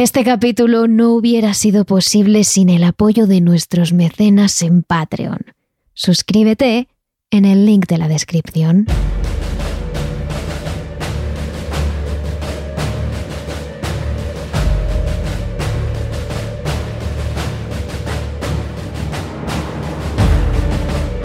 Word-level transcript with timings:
Este 0.00 0.24
capítulo 0.24 0.88
no 0.88 1.10
hubiera 1.12 1.52
sido 1.52 1.84
posible 1.84 2.44
sin 2.44 2.70
el 2.70 2.84
apoyo 2.84 3.26
de 3.26 3.42
nuestros 3.42 3.92
mecenas 3.92 4.62
en 4.62 4.82
Patreon. 4.82 5.40
Suscríbete 5.92 6.88
en 7.30 7.44
el 7.44 7.66
link 7.66 7.86
de 7.86 7.98
la 7.98 8.08
descripción. 8.08 8.86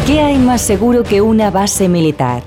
¿Qué 0.05 0.19
hay 0.19 0.37
más 0.37 0.59
seguro 0.59 1.03
que 1.03 1.21
una 1.21 1.49
base 1.49 1.87
militar? 1.87 2.43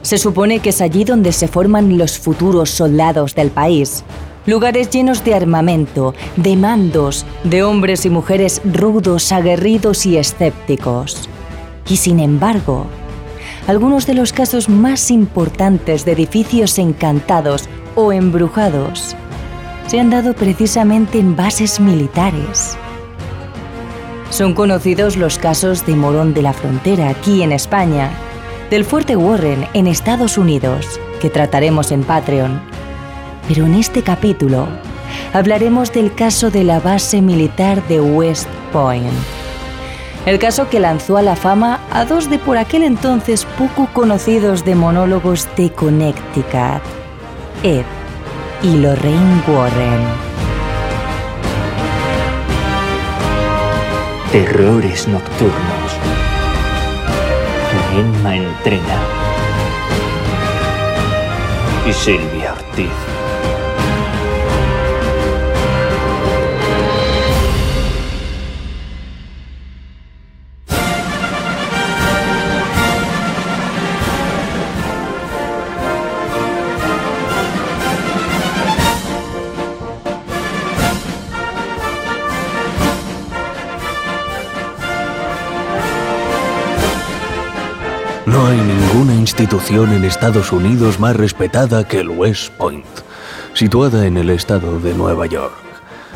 Se 0.00 0.16
supone 0.16 0.60
que 0.60 0.70
es 0.70 0.80
allí 0.80 1.04
donde 1.04 1.32
se 1.32 1.48
forman 1.48 1.98
los 1.98 2.18
futuros 2.18 2.70
soldados 2.70 3.34
del 3.34 3.50
país. 3.50 4.04
Lugares 4.46 4.90
llenos 4.90 5.24
de 5.24 5.34
armamento, 5.34 6.14
de 6.36 6.56
mandos, 6.56 7.24
de 7.44 7.62
hombres 7.62 8.04
y 8.04 8.10
mujeres 8.10 8.60
rudos, 8.64 9.32
aguerridos 9.32 10.04
y 10.04 10.18
escépticos. 10.18 11.28
Y 11.88 11.96
sin 11.96 12.20
embargo, 12.20 12.86
algunos 13.66 14.06
de 14.06 14.12
los 14.12 14.34
casos 14.34 14.68
más 14.68 15.10
importantes 15.10 16.04
de 16.04 16.12
edificios 16.12 16.78
encantados 16.78 17.68
o 17.94 18.12
embrujados 18.12 19.16
se 19.86 19.98
han 19.98 20.10
dado 20.10 20.34
precisamente 20.34 21.18
en 21.18 21.36
bases 21.36 21.80
militares. 21.80 22.76
Son 24.28 24.52
conocidos 24.52 25.16
los 25.16 25.38
casos 25.38 25.86
de 25.86 25.94
Morón 25.94 26.34
de 26.34 26.42
la 26.42 26.52
Frontera, 26.52 27.08
aquí 27.08 27.42
en 27.42 27.52
España, 27.52 28.10
del 28.70 28.84
Fuerte 28.84 29.16
Warren, 29.16 29.66
en 29.72 29.86
Estados 29.86 30.36
Unidos, 30.36 31.00
que 31.20 31.30
trataremos 31.30 31.92
en 31.92 32.02
Patreon. 32.02 32.60
Pero 33.48 33.66
en 33.66 33.74
este 33.74 34.02
capítulo 34.02 34.68
hablaremos 35.32 35.92
del 35.92 36.14
caso 36.14 36.50
de 36.50 36.64
la 36.64 36.80
base 36.80 37.20
militar 37.20 37.86
de 37.88 38.00
West 38.00 38.48
Point. 38.72 39.12
El 40.26 40.38
caso 40.38 40.70
que 40.70 40.80
lanzó 40.80 41.18
a 41.18 41.22
la 41.22 41.36
fama 41.36 41.80
a 41.92 42.06
dos 42.06 42.30
de 42.30 42.38
por 42.38 42.56
aquel 42.56 42.82
entonces 42.82 43.46
poco 43.58 43.86
conocidos 43.92 44.64
de 44.64 44.74
monólogos 44.74 45.46
de 45.56 45.70
Connecticut, 45.70 46.82
Ed 47.62 47.84
y 48.62 48.76
Lorraine 48.78 49.42
Warren. 49.46 50.34
Terrores 54.32 55.06
nocturnos. 55.06 55.92
Emma 57.94 58.36
entrena. 58.36 58.98
Y 61.86 61.92
Silvia 61.92 62.54
Ortiz. 62.54 63.13
Institución 89.36 89.92
en 89.92 90.04
Estados 90.04 90.52
Unidos 90.52 91.00
más 91.00 91.16
respetada 91.16 91.82
que 91.82 91.98
el 91.98 92.08
West 92.08 92.52
Point, 92.52 92.86
situada 93.52 94.06
en 94.06 94.16
el 94.16 94.30
estado 94.30 94.78
de 94.78 94.94
Nueva 94.94 95.26
York, 95.26 95.56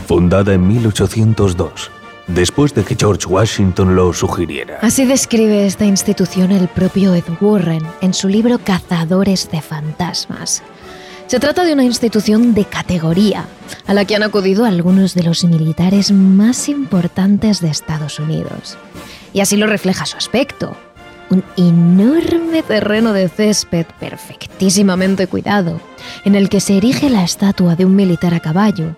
fundada 0.06 0.54
en 0.54 0.64
1802, 0.68 1.90
después 2.28 2.74
de 2.74 2.84
que 2.84 2.94
George 2.94 3.26
Washington 3.26 3.96
lo 3.96 4.12
sugiriera. 4.12 4.78
Así 4.82 5.04
describe 5.04 5.66
esta 5.66 5.84
institución 5.84 6.52
el 6.52 6.68
propio 6.68 7.12
Ed 7.12 7.24
Warren 7.40 7.82
en 8.02 8.14
su 8.14 8.28
libro 8.28 8.60
Cazadores 8.60 9.50
de 9.50 9.62
Fantasmas. 9.62 10.62
Se 11.26 11.40
trata 11.40 11.64
de 11.64 11.72
una 11.72 11.82
institución 11.82 12.54
de 12.54 12.66
categoría 12.66 13.46
a 13.88 13.94
la 13.94 14.04
que 14.04 14.14
han 14.14 14.22
acudido 14.22 14.64
algunos 14.64 15.14
de 15.14 15.24
los 15.24 15.42
militares 15.42 16.12
más 16.12 16.68
importantes 16.68 17.60
de 17.60 17.68
Estados 17.68 18.20
Unidos. 18.20 18.78
Y 19.32 19.40
así 19.40 19.56
lo 19.56 19.66
refleja 19.66 20.06
su 20.06 20.16
aspecto, 20.16 20.76
un 21.30 21.44
enorme 21.56 22.62
terreno 22.62 23.12
de 23.12 23.28
césped 23.28 23.86
perfectísimamente 24.00 25.26
cuidado, 25.26 25.80
en 26.24 26.34
el 26.34 26.48
que 26.48 26.60
se 26.60 26.76
erige 26.76 27.10
la 27.10 27.24
estatua 27.24 27.76
de 27.76 27.84
un 27.84 27.94
militar 27.94 28.34
a 28.34 28.40
caballo, 28.40 28.96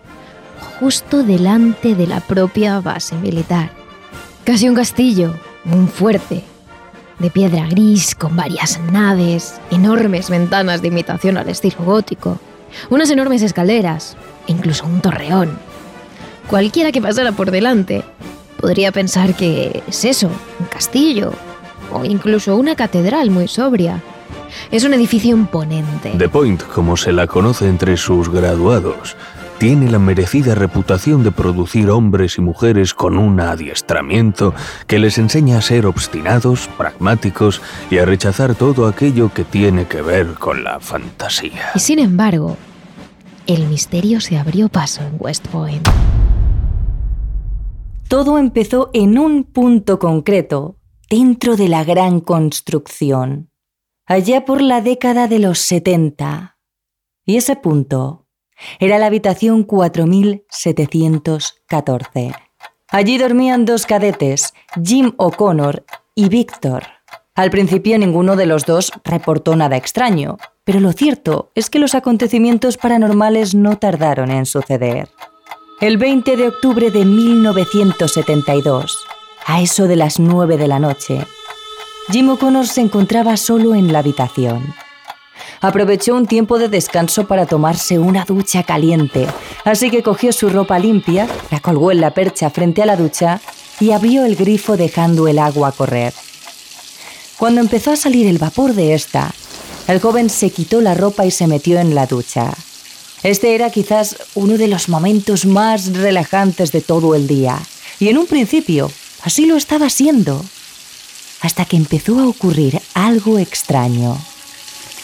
justo 0.79 1.23
delante 1.23 1.95
de 1.95 2.07
la 2.07 2.21
propia 2.21 2.81
base 2.81 3.17
militar. 3.17 3.71
Casi 4.45 4.69
un 4.69 4.75
castillo, 4.75 5.35
un 5.65 5.89
fuerte, 5.89 6.45
de 7.19 7.31
piedra 7.31 7.67
gris 7.69 8.15
con 8.15 8.37
varias 8.37 8.81
naves, 8.93 9.61
enormes 9.71 10.31
ventanas 10.31 10.81
de 10.81 10.89
imitación 10.89 11.37
al 11.37 11.49
estilo 11.49 11.85
gótico, 11.85 12.41
unas 12.89 13.11
enormes 13.11 13.43
escaleras 13.43 14.17
e 14.47 14.53
incluso 14.53 14.87
un 14.87 15.01
torreón. 15.01 15.59
Cualquiera 16.49 16.93
que 16.93 17.03
pasara 17.03 17.33
por 17.33 17.51
delante 17.51 18.03
podría 18.59 18.93
pensar 18.93 19.35
que 19.35 19.83
es 19.87 20.05
eso, 20.05 20.31
un 20.59 20.67
castillo 20.67 21.33
o 21.93 22.05
incluso 22.05 22.57
una 22.57 22.77
catedral 22.77 23.31
muy 23.31 23.49
sobria. 23.49 24.03
Es 24.71 24.85
un 24.85 24.95
edificio 24.95 25.37
imponente. 25.37 26.13
The 26.17 26.29
Point, 26.29 26.63
como 26.63 26.97
se 26.97 27.13
la 27.13 27.27
conoce 27.27 27.69
entre 27.69 27.97
sus 27.97 28.29
graduados, 28.29 29.17
tiene 29.61 29.91
la 29.91 29.99
merecida 29.99 30.55
reputación 30.55 31.23
de 31.23 31.33
producir 31.33 31.91
hombres 31.91 32.39
y 32.39 32.41
mujeres 32.41 32.95
con 32.95 33.19
un 33.19 33.41
adiestramiento 33.41 34.55
que 34.87 34.99
les 34.99 35.19
enseña 35.19 35.59
a 35.59 35.61
ser 35.61 35.85
obstinados, 35.85 36.67
pragmáticos 36.79 37.61
y 37.91 37.99
a 37.99 38.07
rechazar 38.07 38.55
todo 38.55 38.87
aquello 38.87 39.31
que 39.35 39.45
tiene 39.45 39.85
que 39.85 40.01
ver 40.01 40.29
con 40.33 40.65
la 40.65 40.81
fantasía. 40.81 41.73
Y 41.75 41.81
sin 41.81 41.99
embargo, 41.99 42.57
el 43.47 43.67
misterio 43.67 44.23
se 44.23 44.39
abrió 44.39 44.71
paso 44.71 45.03
en 45.03 45.17
West 45.19 45.47
Point. 45.49 45.87
Todo 48.09 48.39
empezó 48.39 48.89
en 48.95 49.19
un 49.19 49.45
punto 49.45 49.99
concreto, 49.99 50.77
dentro 51.11 51.57
de 51.57 51.69
la 51.69 51.83
gran 51.83 52.21
construcción, 52.21 53.51
allá 54.07 54.45
por 54.45 54.63
la 54.63 54.81
década 54.81 55.27
de 55.27 55.41
los 55.41 55.59
70. 55.59 56.57
Y 57.27 57.37
ese 57.37 57.57
punto 57.57 58.29
era 58.79 58.97
la 58.99 59.07
habitación 59.07 59.65
4714. 59.65 62.33
Allí 62.89 63.19
dormían 63.19 63.65
dos 63.65 63.87
cadetes, 63.87 64.55
Jim 64.83 65.13
O'Connor 65.17 65.85
y 66.15 66.29
Victor. 66.29 66.85
Al 67.35 67.51
principio 67.51 67.99
ninguno 67.99 68.37
de 68.37 68.47
los 68.47 68.65
dos 68.65 68.93
reportó 69.05 69.57
nada 69.57 69.77
extraño, 69.77 70.39
pero 70.63 70.79
lo 70.79 70.93
cierto 70.93 71.51
es 71.57 71.71
que 71.71 71.81
los 71.81 71.97
acontecimientos 71.97 72.77
paranormales 72.77 73.57
no 73.57 73.79
tardaron 73.79 74.31
en 74.31 74.47
suceder. 74.47 75.09
El 75.81 75.99
20 75.99 76.37
de 76.37 76.47
octubre 76.47 76.93
de 76.93 77.05
1972, 77.05 78.97
a 79.47 79.61
eso 79.61 79.87
de 79.87 79.97
las 79.97 80.19
nueve 80.19 80.57
de 80.57 80.69
la 80.69 80.79
noche, 80.79 81.27
Jim 82.11 82.29
O'Connor 82.29 82.67
se 82.67 82.81
encontraba 82.81 83.37
solo 83.37 83.75
en 83.75 83.93
la 83.93 84.01
habitación. 84.01 84.75
Aprovechó 85.61 86.15
un 86.15 86.27
tiempo 86.27 86.59
de 86.59 86.69
descanso 86.69 87.27
para 87.27 87.47
tomarse 87.47 87.99
una 87.99 88.25
ducha 88.25 88.63
caliente, 88.63 89.27
así 89.65 89.91
que 89.91 90.03
cogió 90.03 90.33
su 90.33 90.49
ropa 90.49 90.79
limpia, 90.79 91.29
la 91.51 91.61
colgó 91.61 91.93
en 91.93 92.01
la 92.01 92.13
percha 92.13 92.51
frente 92.51 92.83
a 92.83 92.87
la 92.87 92.97
ducha 92.97 93.41
y 93.79 93.93
abrió 93.93 94.25
el 94.25 94.37
grifo 94.37 94.77
dejando 94.77 95.29
el 95.29 95.39
agua 95.39 95.73
correr. 95.73 96.13
Cuando 97.39 97.61
empezó 97.61 97.93
a 97.93 97.97
salir 97.97 98.27
el 98.27 98.39
vapor 98.39 98.75
de 98.75 98.95
esta, 98.95 99.33
el 99.87 100.01
joven 100.01 100.31
se 100.31 100.51
quitó 100.51 100.81
la 100.81 100.95
ropa 100.95 101.27
y 101.27 101.31
se 101.31 101.47
metió 101.47 101.79
en 101.79 101.95
la 101.95 102.07
ducha. 102.07 102.53
Este 103.23 103.55
era 103.55 103.71
quizás 103.71 104.17
uno 104.35 104.57
de 104.57 104.69
los 104.69 104.89
momentos 104.89 105.47
más 105.47 105.93
relajantes 105.95 106.73
de 106.73 106.81
todo 106.81 107.15
el 107.15 107.27
día, 107.27 107.59
y 107.99 108.09
en 108.09 108.19
un 108.19 108.27
principio 108.27 108.91
Así 109.23 109.47
lo 109.47 109.57
estaba 109.57 109.91
siendo. 109.91 110.45
Hasta 111.41 111.65
que 111.65 111.77
empezó 111.77 112.19
a 112.19 112.27
ocurrir 112.27 112.81
algo 112.95 113.39
extraño. 113.39 114.19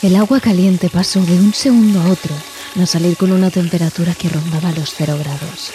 El 0.02 0.16
agua 0.16 0.40
caliente 0.40 0.90
pasó 0.90 1.20
de 1.20 1.38
un 1.38 1.54
segundo 1.54 2.00
a 2.00 2.08
otro, 2.10 2.34
a 2.80 2.86
salir 2.86 3.16
con 3.16 3.32
una 3.32 3.50
temperatura 3.50 4.14
que 4.14 4.28
rondaba 4.28 4.72
los 4.72 4.94
cero 4.94 5.16
grados. 5.18 5.72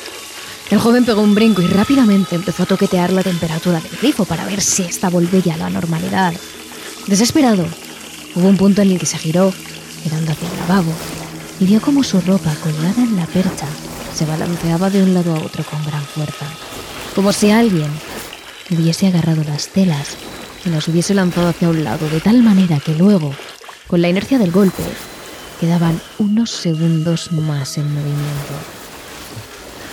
El 0.70 0.80
joven 0.80 1.04
pegó 1.04 1.22
un 1.22 1.36
brinco 1.36 1.62
y 1.62 1.68
rápidamente 1.68 2.36
empezó 2.36 2.64
a 2.64 2.68
toquetear 2.68 3.12
la 3.12 3.24
temperatura 3.24 3.80
del 3.80 3.98
grifo 3.98 4.26
para 4.26 4.46
ver 4.46 4.62
si 4.62 4.84
esta 4.84 5.10
volvía 5.10 5.56
a 5.56 5.58
la 5.58 5.70
normalidad. 5.70 6.34
Desesperado, 7.08 7.66
hubo 8.36 8.48
un 8.48 8.58
punto 8.58 8.82
en 8.82 8.92
el 8.92 9.00
que 9.00 9.06
se 9.06 9.18
giró, 9.18 9.52
mirando 10.06 10.32
hacia 10.32 10.48
el 10.48 10.58
lavabo, 10.58 10.94
y 11.60 11.66
vio 11.66 11.82
como 11.82 12.04
su 12.04 12.22
ropa 12.22 12.56
colgada 12.64 13.02
en 13.04 13.16
la 13.16 13.26
percha 13.26 13.68
se 14.14 14.26
balanceaba 14.26 14.90
de 14.90 15.04
un 15.04 15.14
lado 15.14 15.36
a 15.36 15.40
otro 15.40 15.64
con 15.64 15.84
gran 15.86 16.04
fuerza, 16.04 16.46
como 17.16 17.34
si 17.34 17.50
alguien 17.50 17.90
hubiese 18.72 19.08
agarrado 19.08 19.44
las 19.44 19.68
telas 19.68 20.16
y 20.66 20.70
las 20.70 20.88
hubiese 20.88 21.14
lanzado 21.14 21.50
hacia 21.50 21.70
un 21.70 21.84
lado, 21.84 22.10
de 22.10 22.22
tal 22.22 22.42
manera 22.44 22.80
que 22.80 22.96
luego, 22.96 23.34
con 23.88 24.02
la 24.02 24.10
inercia 24.10 24.38
del 24.40 24.52
golpe, 24.52 24.84
quedaban 25.60 26.02
unos 26.18 26.50
segundos 26.52 27.32
más 27.32 27.78
en 27.78 27.94
movimiento. 27.94 28.54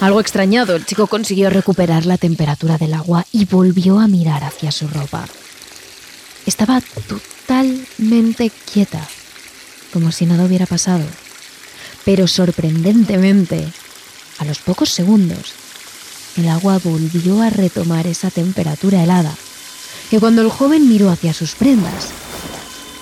Algo 0.01 0.21
extrañado, 0.21 0.77
el 0.77 0.87
chico 0.87 1.09
consiguió 1.09 1.51
recuperar 1.51 2.07
la 2.07 2.19
temperatura 2.19 2.79
del 2.79 2.95
agua 2.95 3.27
y 3.33 3.47
volvió 3.47 3.99
a 3.99 4.07
mirar 4.07 4.45
hacia 4.45 4.71
su 4.71 4.87
ropa. 4.87 5.27
Estaba 6.47 6.81
totalmente 7.09 8.51
quieta, 8.73 9.07
como 9.93 10.13
si 10.13 10.25
nada 10.25 10.45
hubiera 10.45 10.67
pasado. 10.67 11.05
Pero 12.05 12.29
sorprendentemente, 12.29 13.67
a 14.39 14.45
los 14.45 14.61
pocos 14.61 14.91
segundos, 14.91 15.53
el 16.39 16.49
agua 16.49 16.79
volvió 16.83 17.43
a 17.43 17.51
retomar 17.51 18.07
esa 18.07 18.31
temperatura 18.31 19.03
helada, 19.03 19.35
que 20.11 20.21
cuando 20.21 20.43
el 20.43 20.51
joven 20.51 20.89
miró 20.89 21.11
hacia 21.11 21.35
sus 21.35 21.55
prendas, 21.55 22.09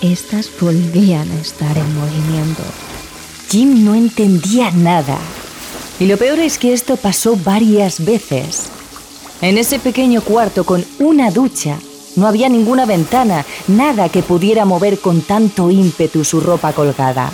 éstas 0.01 0.49
volvían 0.59 1.29
a 1.31 1.39
estar 1.39 1.77
en 1.77 1.95
movimiento. 1.95 2.63
Jim 3.49 3.85
no 3.85 3.95
entendía 3.95 4.71
nada. 4.71 5.17
Y 5.99 6.05
lo 6.05 6.17
peor 6.17 6.39
es 6.39 6.57
que 6.57 6.73
esto 6.73 6.97
pasó 6.97 7.37
varias 7.37 8.03
veces. 8.03 8.69
En 9.41 9.57
ese 9.57 9.79
pequeño 9.79 10.21
cuarto 10.21 10.63
con 10.63 10.83
una 10.99 11.31
ducha, 11.31 11.77
no 12.15 12.27
había 12.27 12.49
ninguna 12.49 12.85
ventana, 12.85 13.45
nada 13.67 14.09
que 14.09 14.23
pudiera 14.23 14.65
mover 14.65 14.99
con 14.99 15.21
tanto 15.21 15.69
ímpetu 15.69 16.23
su 16.23 16.41
ropa 16.41 16.73
colgada. 16.73 17.31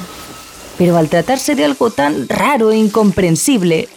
Pero 0.78 0.98
al 0.98 1.08
tratarse 1.08 1.56
de 1.56 1.66
algo 1.66 1.92
tan 1.92 2.28
raro 2.28 2.72
e 2.72 2.78
incomprensible, 2.78 3.88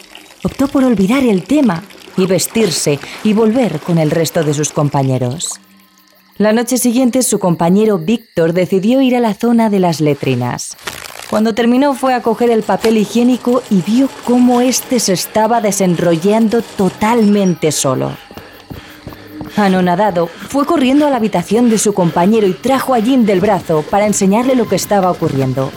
optó 0.43 0.67
por 0.67 0.83
olvidar 0.83 1.23
el 1.23 1.43
tema 1.43 1.83
y 2.17 2.25
vestirse 2.25 2.99
y 3.23 3.33
volver 3.33 3.79
con 3.79 3.97
el 3.97 4.11
resto 4.11 4.43
de 4.43 4.53
sus 4.53 4.71
compañeros. 4.71 5.59
La 6.37 6.53
noche 6.53 6.77
siguiente 6.77 7.23
su 7.23 7.39
compañero 7.39 7.97
Víctor 7.97 8.53
decidió 8.53 9.01
ir 9.01 9.15
a 9.15 9.19
la 9.19 9.33
zona 9.33 9.69
de 9.69 9.79
las 9.79 10.01
letrinas. 10.01 10.77
Cuando 11.29 11.53
terminó 11.53 11.93
fue 11.93 12.13
a 12.13 12.21
coger 12.21 12.51
el 12.51 12.63
papel 12.63 12.97
higiénico 12.97 13.61
y 13.69 13.81
vio 13.81 14.09
cómo 14.23 14.61
éste 14.61 14.99
se 14.99 15.13
estaba 15.13 15.61
desenrollando 15.61 16.61
totalmente 16.61 17.71
solo. 17.71 18.11
Anonadado, 19.55 20.27
fue 20.27 20.65
corriendo 20.65 21.07
a 21.07 21.09
la 21.09 21.17
habitación 21.17 21.69
de 21.69 21.79
su 21.79 21.93
compañero 21.93 22.45
y 22.45 22.53
trajo 22.53 22.93
a 22.93 23.01
Jim 23.01 23.25
del 23.25 23.39
brazo 23.39 23.83
para 23.89 24.05
enseñarle 24.05 24.55
lo 24.55 24.67
que 24.67 24.75
estaba 24.75 25.09
ocurriendo. 25.09 25.71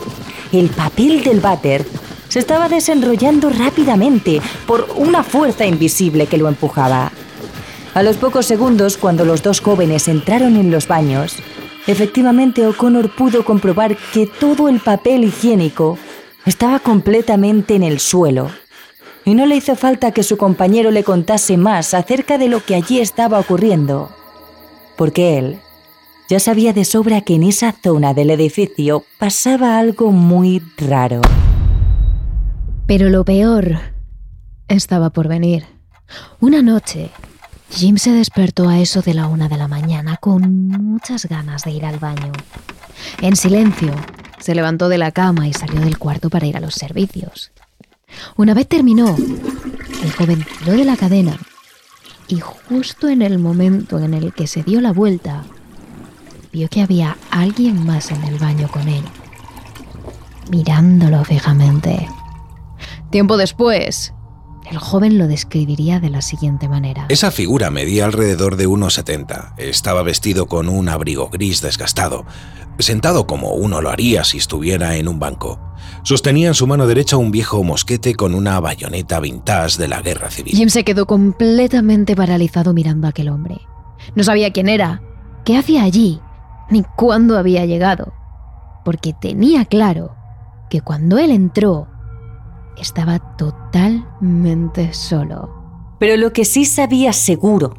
El 0.52 0.68
papel 0.68 1.24
del 1.24 1.40
váter 1.40 1.86
se 2.30 2.38
estaba 2.38 2.70
desenrollando 2.70 3.50
rápidamente 3.50 4.40
por 4.66 4.88
una 4.96 5.22
fuerza 5.22 5.66
invisible 5.66 6.26
que 6.26 6.38
lo 6.38 6.48
empujaba. 6.48 7.12
A 7.92 8.02
los 8.02 8.16
pocos 8.16 8.46
segundos, 8.46 8.96
cuando 8.96 9.26
los 9.26 9.42
dos 9.42 9.60
jóvenes 9.60 10.08
entraron 10.08 10.56
en 10.56 10.70
los 10.70 10.88
baños, 10.88 11.36
Efectivamente, 11.86 12.66
O'Connor 12.66 13.10
pudo 13.14 13.44
comprobar 13.44 13.96
que 14.12 14.26
todo 14.26 14.68
el 14.68 14.80
papel 14.80 15.24
higiénico 15.24 15.98
estaba 16.46 16.78
completamente 16.78 17.74
en 17.74 17.82
el 17.82 18.00
suelo. 18.00 18.50
Y 19.24 19.34
no 19.34 19.46
le 19.46 19.56
hizo 19.56 19.76
falta 19.76 20.12
que 20.12 20.22
su 20.22 20.36
compañero 20.36 20.90
le 20.90 21.04
contase 21.04 21.56
más 21.56 21.94
acerca 21.94 22.38
de 22.38 22.48
lo 22.48 22.64
que 22.64 22.74
allí 22.74 23.00
estaba 23.00 23.38
ocurriendo, 23.38 24.10
porque 24.96 25.38
él 25.38 25.58
ya 26.28 26.38
sabía 26.38 26.72
de 26.72 26.84
sobra 26.84 27.22
que 27.22 27.34
en 27.34 27.42
esa 27.42 27.74
zona 27.82 28.14
del 28.14 28.30
edificio 28.30 29.04
pasaba 29.18 29.78
algo 29.78 30.12
muy 30.12 30.62
raro. 30.78 31.20
Pero 32.90 33.08
lo 33.08 33.24
peor 33.24 33.78
estaba 34.66 35.10
por 35.10 35.28
venir. 35.28 35.64
Una 36.40 36.60
noche, 36.60 37.10
Jim 37.70 37.98
se 37.98 38.10
despertó 38.10 38.68
a 38.68 38.80
eso 38.80 39.00
de 39.00 39.14
la 39.14 39.28
una 39.28 39.48
de 39.48 39.56
la 39.56 39.68
mañana 39.68 40.16
con 40.16 40.66
muchas 40.66 41.26
ganas 41.26 41.62
de 41.62 41.70
ir 41.70 41.84
al 41.84 42.00
baño. 42.00 42.32
En 43.22 43.36
silencio, 43.36 43.94
se 44.40 44.56
levantó 44.56 44.88
de 44.88 44.98
la 44.98 45.12
cama 45.12 45.46
y 45.46 45.52
salió 45.52 45.80
del 45.82 45.98
cuarto 45.98 46.30
para 46.30 46.46
ir 46.46 46.56
a 46.56 46.60
los 46.60 46.74
servicios. 46.74 47.52
Una 48.34 48.54
vez 48.54 48.66
terminó, 48.66 49.14
el 50.02 50.10
joven 50.10 50.44
tiró 50.58 50.72
de 50.72 50.84
la 50.84 50.96
cadena 50.96 51.38
y 52.26 52.40
justo 52.40 53.08
en 53.08 53.22
el 53.22 53.38
momento 53.38 54.00
en 54.00 54.14
el 54.14 54.32
que 54.32 54.48
se 54.48 54.64
dio 54.64 54.80
la 54.80 54.92
vuelta, 54.92 55.44
vio 56.52 56.68
que 56.68 56.82
había 56.82 57.16
alguien 57.30 57.86
más 57.86 58.10
en 58.10 58.24
el 58.24 58.36
baño 58.40 58.66
con 58.66 58.88
él, 58.88 59.04
mirándolo 60.50 61.24
fijamente. 61.24 62.08
Tiempo 63.10 63.36
después, 63.36 64.14
el 64.70 64.78
joven 64.78 65.18
lo 65.18 65.26
describiría 65.26 65.98
de 65.98 66.10
la 66.10 66.22
siguiente 66.22 66.68
manera. 66.68 67.06
Esa 67.08 67.32
figura 67.32 67.70
medía 67.70 68.04
alrededor 68.04 68.54
de 68.54 68.68
1,70. 68.68 69.54
Estaba 69.56 70.02
vestido 70.02 70.46
con 70.46 70.68
un 70.68 70.88
abrigo 70.88 71.28
gris 71.28 71.60
desgastado, 71.60 72.24
sentado 72.78 73.26
como 73.26 73.54
uno 73.54 73.80
lo 73.80 73.90
haría 73.90 74.22
si 74.22 74.38
estuviera 74.38 74.94
en 74.94 75.08
un 75.08 75.18
banco. 75.18 75.58
Sostenía 76.04 76.48
en 76.48 76.54
su 76.54 76.68
mano 76.68 76.86
derecha 76.86 77.16
un 77.16 77.32
viejo 77.32 77.64
mosquete 77.64 78.14
con 78.14 78.32
una 78.34 78.60
bayoneta 78.60 79.18
vintage 79.18 79.78
de 79.78 79.88
la 79.88 80.02
guerra 80.02 80.30
civil. 80.30 80.54
Jim 80.54 80.68
se 80.68 80.84
quedó 80.84 81.06
completamente 81.06 82.14
paralizado 82.14 82.72
mirando 82.72 83.08
a 83.08 83.10
aquel 83.10 83.28
hombre. 83.28 83.60
No 84.14 84.22
sabía 84.22 84.52
quién 84.52 84.68
era, 84.68 85.02
qué 85.44 85.56
hacía 85.56 85.82
allí, 85.82 86.20
ni 86.70 86.84
cuándo 86.96 87.36
había 87.36 87.66
llegado, 87.66 88.12
porque 88.84 89.14
tenía 89.20 89.64
claro 89.64 90.14
que 90.70 90.80
cuando 90.80 91.18
él 91.18 91.32
entró, 91.32 91.88
estaba 92.80 93.18
totalmente 93.36 94.92
solo. 94.92 95.96
Pero 95.98 96.16
lo 96.16 96.32
que 96.32 96.44
sí 96.44 96.64
sabía 96.64 97.12
seguro 97.12 97.74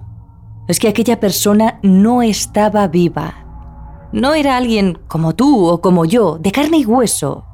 es 0.68 0.80
que 0.80 0.88
aquella 0.88 1.20
persona 1.20 1.80
no 1.84 2.22
estaba 2.22 2.88
viva. 2.88 3.34
No 4.14 4.34
era 4.34 4.58
alguien 4.58 5.00
como 5.08 5.34
tú 5.34 5.68
o 5.68 5.82
como 5.82 6.06
yo, 6.06 6.38
de 6.38 6.52
carne 6.52 6.78
y 6.78 6.86
hueso. 6.86 7.46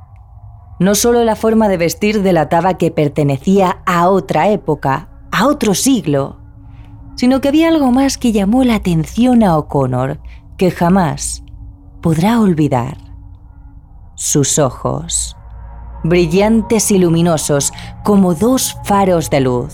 No 0.80 0.94
solo 0.94 1.24
la 1.24 1.36
forma 1.36 1.70
de 1.70 1.78
vestir 1.78 2.22
delataba 2.22 2.76
que 2.76 2.92
pertenecía 2.92 3.82
a 3.86 4.10
otra 4.10 4.50
época, 4.50 5.10
a 5.32 5.48
otro 5.48 5.74
siglo, 5.74 6.38
sino 7.16 7.42
que 7.42 7.48
había 7.48 7.70
algo 7.70 7.92
más 7.92 8.18
que 8.18 8.32
llamó 8.32 8.64
la 8.64 8.76
atención 8.76 9.44
a 9.44 9.58
O'Connor, 9.58 10.20
que 10.58 10.70
jamás 10.70 11.44
podrá 12.02 12.40
olvidar. 12.40 12.98
Sus 14.16 14.60
ojos 14.60 15.36
brillantes 16.04 16.92
y 16.92 16.98
luminosos, 16.98 17.74
como 18.04 18.34
dos 18.34 18.78
faros 18.84 19.30
de 19.30 19.42
luz. 19.42 19.74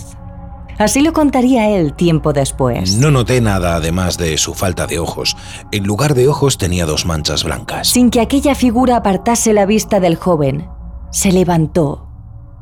Así 0.78 1.02
lo 1.02 1.14
contaría 1.14 1.70
él 1.70 1.94
tiempo 1.94 2.34
después. 2.34 2.98
No 2.98 3.12
noté 3.12 3.42
nada 3.42 3.76
además 3.76 4.18
de 4.18 4.38
su 4.38 4.54
falta 4.54 4.88
de 4.88 5.00
ojos. 5.00 5.38
En 5.72 5.86
lugar 5.86 6.16
de 6.16 6.28
ojos 6.28 6.58
tenía 6.58 6.86
dos 6.86 7.06
manchas 7.06 7.44
blancas. 7.44 7.90
Sin 7.90 8.10
que 8.10 8.22
aquella 8.22 8.56
figura 8.56 8.98
apartase 8.98 9.54
la 9.54 9.66
vista 9.66 10.00
del 10.00 10.16
joven, 10.16 10.68
se 11.12 11.32
levantó 11.32 12.08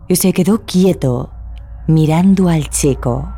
y 0.07 0.17
se 0.17 0.33
quedó 0.33 0.65
quieto, 0.65 1.31
mirando 1.87 2.49
al 2.49 2.69
chico. 2.69 3.31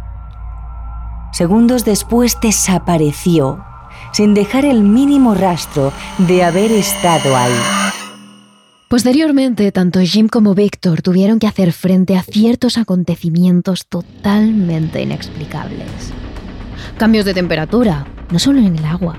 Segundos 1.31 1.85
después 1.85 2.37
desapareció, 2.41 3.63
sin 4.11 4.33
dejar 4.33 4.65
el 4.65 4.83
mínimo 4.83 5.35
rastro 5.35 5.91
de 6.17 6.43
haber 6.43 6.71
estado 6.71 7.35
ahí. 7.35 7.92
Posteriormente, 8.93 9.71
tanto 9.71 10.01
Jim 10.01 10.27
como 10.27 10.53
Víctor 10.53 11.01
tuvieron 11.01 11.39
que 11.39 11.47
hacer 11.47 11.73
frente 11.73 12.15
a 12.15 12.21
ciertos 12.21 12.77
acontecimientos 12.77 13.87
totalmente 13.87 15.01
inexplicables. 15.01 16.13
Cambios 16.99 17.25
de 17.25 17.33
temperatura, 17.33 18.05
no 18.29 18.37
solo 18.37 18.59
en 18.59 18.77
el 18.77 18.85
agua, 18.85 19.17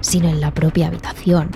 sino 0.00 0.28
en 0.28 0.40
la 0.40 0.54
propia 0.54 0.86
habitación. 0.86 1.48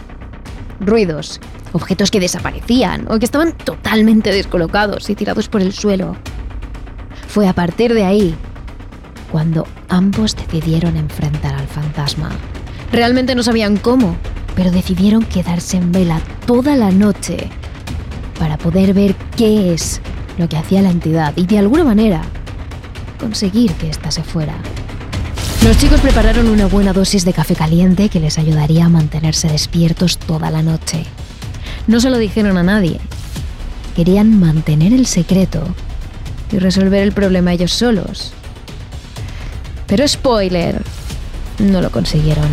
Ruidos, 0.81 1.41
objetos 1.73 2.11
que 2.11 2.19
desaparecían 2.19 3.07
o 3.09 3.21
que 3.21 3.25
estaban 3.25 3.57
totalmente 3.57 4.33
descolocados 4.33 5.09
y 5.09 5.15
tirados 5.15 5.49
por 5.49 5.63
el 5.63 5.73
suelo. 5.73 6.17
Fue 7.29 7.47
a 7.47 7.53
partir 7.53 7.95
de 7.95 8.03
ahí 8.03 8.35
cuando 9.31 9.65
ambos 9.89 10.35
decidieron 10.35 10.97
enfrentar 10.97 11.55
al 11.55 11.69
fantasma. 11.69 12.31
Realmente 12.91 13.37
no 13.37 13.45
sabían 13.45 13.77
cómo, 13.77 14.17
pero 14.55 14.71
decidieron 14.71 15.25
quedarse 15.25 15.77
en 15.77 15.93
vela 15.93 16.21
toda 16.47 16.77
la 16.77 16.91
noche 16.91 17.49
para 18.39 18.59
poder 18.59 18.95
ver 18.95 19.15
qué 19.37 19.73
es 19.73 20.01
lo 20.39 20.49
que 20.49 20.57
hacía 20.57 20.83
la 20.83 20.91
entidad 20.91 21.33
y 21.37 21.47
de 21.47 21.59
alguna 21.59 21.85
manera 21.85 22.23
conseguir 23.19 23.73
que 23.75 23.91
ésta 23.91 24.11
se 24.11 24.23
fuera. 24.23 24.55
Los 25.65 25.77
chicos 25.77 26.01
prepararon 26.01 26.49
una 26.49 26.67
buena 26.67 26.95
dosis 26.95 27.27
de 27.27 27.35
café 27.35 27.55
caliente 27.55 28.09
que 28.09 28.19
les 28.19 28.39
ayudaría 28.39 28.87
a 28.87 28.89
mantenerse 28.89 29.49
despiertos 29.49 30.17
toda 30.17 30.51
la 30.51 30.63
noche. 30.63 31.05
No 31.87 32.01
se 32.01 32.09
lo 32.09 32.17
dijeron 32.17 32.57
a 32.57 32.63
nadie. 32.63 32.99
Querían 33.95 34.41
mantener 34.41 34.95
el 34.95 35.05
secreto 35.05 35.63
y 36.51 36.59
resolver 36.59 37.03
el 37.03 37.13
problema 37.13 37.53
ellos 37.53 37.73
solos. 37.73 38.33
Pero 39.87 40.09
spoiler, 40.09 40.83
no 41.59 41.83
lo 41.83 41.91
consiguieron. 41.91 42.49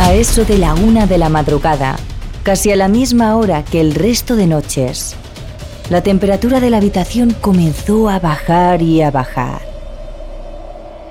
A 0.00 0.14
eso 0.14 0.46
de 0.46 0.56
la 0.56 0.72
una 0.72 1.06
de 1.06 1.18
la 1.18 1.28
madrugada, 1.28 1.94
casi 2.42 2.72
a 2.72 2.76
la 2.76 2.88
misma 2.88 3.36
hora 3.36 3.62
que 3.62 3.82
el 3.82 3.94
resto 3.94 4.34
de 4.34 4.46
noches, 4.46 5.14
la 5.90 6.02
temperatura 6.02 6.58
de 6.58 6.70
la 6.70 6.78
habitación 6.78 7.36
comenzó 7.38 8.08
a 8.08 8.18
bajar 8.18 8.80
y 8.80 9.02
a 9.02 9.10
bajar. 9.10 9.60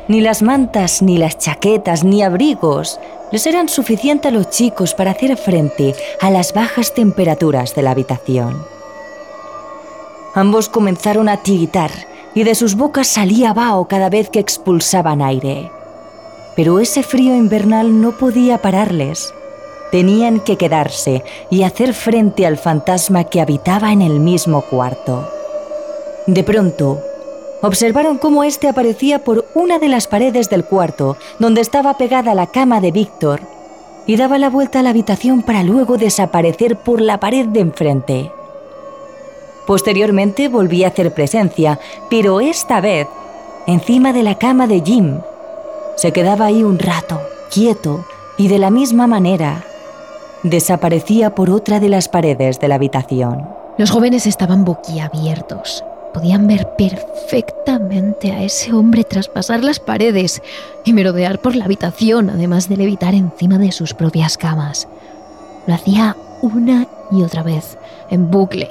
Ni 0.08 0.22
las 0.22 0.42
mantas, 0.42 1.04
ni 1.04 1.20
las 1.20 1.38
chaquetas, 1.38 2.04
ni 2.04 2.24
abrigos 2.24 3.00
les 3.32 3.46
eran 3.46 3.70
suficientes 3.70 4.32
a 4.32 4.36
los 4.36 4.50
chicos 4.50 4.96
para 4.96 5.12
hacer 5.12 5.38
frente 5.38 5.94
a 6.20 6.32
las 6.32 6.52
bajas 6.52 6.96
temperaturas 6.96 7.76
de 7.76 7.84
la 7.84 7.92
habitación. 7.92 8.66
Ambos 10.34 10.68
comenzaron 10.68 11.30
a 11.30 11.38
tiritar 11.38 11.92
y 12.34 12.44
de 12.44 12.56
sus 12.56 12.74
bocas 12.74 13.08
salía 13.08 13.54
vaho 13.54 13.88
cada 13.88 14.10
vez 14.10 14.32
que 14.32 14.40
expulsaban 14.40 15.22
aire. 15.22 15.70
Pero 16.60 16.82
ese 16.82 17.04
frío 17.04 17.38
invernal 17.38 18.02
no 18.02 18.18
podía 18.18 18.58
pararles. 18.58 19.34
Tenían 19.94 20.42
que 20.42 20.58
quedarse 20.58 21.24
y 21.50 21.64
hacer 21.64 21.94
frente 21.94 22.46
al 22.46 22.58
fantasma 22.58 23.24
que 23.24 23.40
habitaba 23.40 23.94
en 23.94 24.02
el 24.02 24.20
mismo 24.20 24.60
cuarto. 24.64 25.32
De 26.28 26.44
pronto, 26.44 27.00
observaron 27.62 28.18
cómo 28.18 28.44
éste 28.44 28.68
aparecía 28.68 29.24
por 29.24 29.46
una 29.56 29.80
de 29.80 29.88
las 29.88 30.08
paredes 30.08 30.50
del 30.50 30.66
cuarto 30.66 31.16
donde 31.40 31.62
estaba 31.62 31.98
pegada 31.98 32.36
la 32.36 32.48
cama 32.48 32.82
de 32.82 32.92
Víctor 32.92 33.40
y 34.06 34.18
daba 34.18 34.38
la 34.38 34.50
vuelta 34.50 34.80
a 34.80 34.84
la 34.84 34.90
habitación 34.90 35.44
para 35.44 35.64
luego 35.64 35.96
desaparecer 35.96 36.76
por 36.76 37.00
la 37.00 37.22
pared 37.22 37.46
de 37.46 37.62
enfrente. 37.62 38.32
Posteriormente 39.66 40.50
volví 40.50 40.84
a 40.84 40.90
hacer 40.90 41.14
presencia, 41.14 41.80
pero 42.10 42.42
esta 42.42 42.82
vez 42.82 43.08
encima 43.66 44.12
de 44.12 44.24
la 44.24 44.38
cama 44.38 44.68
de 44.68 44.82
Jim. 44.82 45.22
Se 46.00 46.14
quedaba 46.14 46.46
ahí 46.46 46.64
un 46.64 46.80
rato, 46.80 47.20
quieto, 47.52 48.06
y 48.38 48.48
de 48.48 48.58
la 48.58 48.70
misma 48.70 49.06
manera 49.06 49.66
desaparecía 50.44 51.36
por 51.36 51.50
otra 51.50 51.82
de 51.82 51.90
las 51.90 52.08
paredes 52.08 52.58
de 52.62 52.70
la 52.70 52.76
habitación. 52.76 53.50
Los 53.78 53.92
jóvenes 53.92 54.26
estaban 54.26 54.64
boquiabiertos. 54.64 55.84
Podían 56.14 56.48
ver 56.48 56.70
perfectamente 56.78 58.32
a 58.32 58.44
ese 58.44 58.72
hombre 58.72 59.04
traspasar 59.04 59.62
las 59.62 59.82
paredes 59.82 60.42
y 60.86 60.94
merodear 60.94 61.40
por 61.40 61.58
la 61.58 61.66
habitación, 61.66 62.30
además 62.30 62.70
de 62.70 62.78
levitar 62.78 63.14
encima 63.14 63.58
de 63.58 63.74
sus 63.74 63.94
propias 63.94 64.38
camas. 64.38 64.88
Lo 65.68 65.74
hacía 65.74 66.16
una 66.42 66.88
y 67.12 67.24
otra 67.24 67.44
vez, 67.44 67.78
en 68.10 68.32
bucle. 68.32 68.70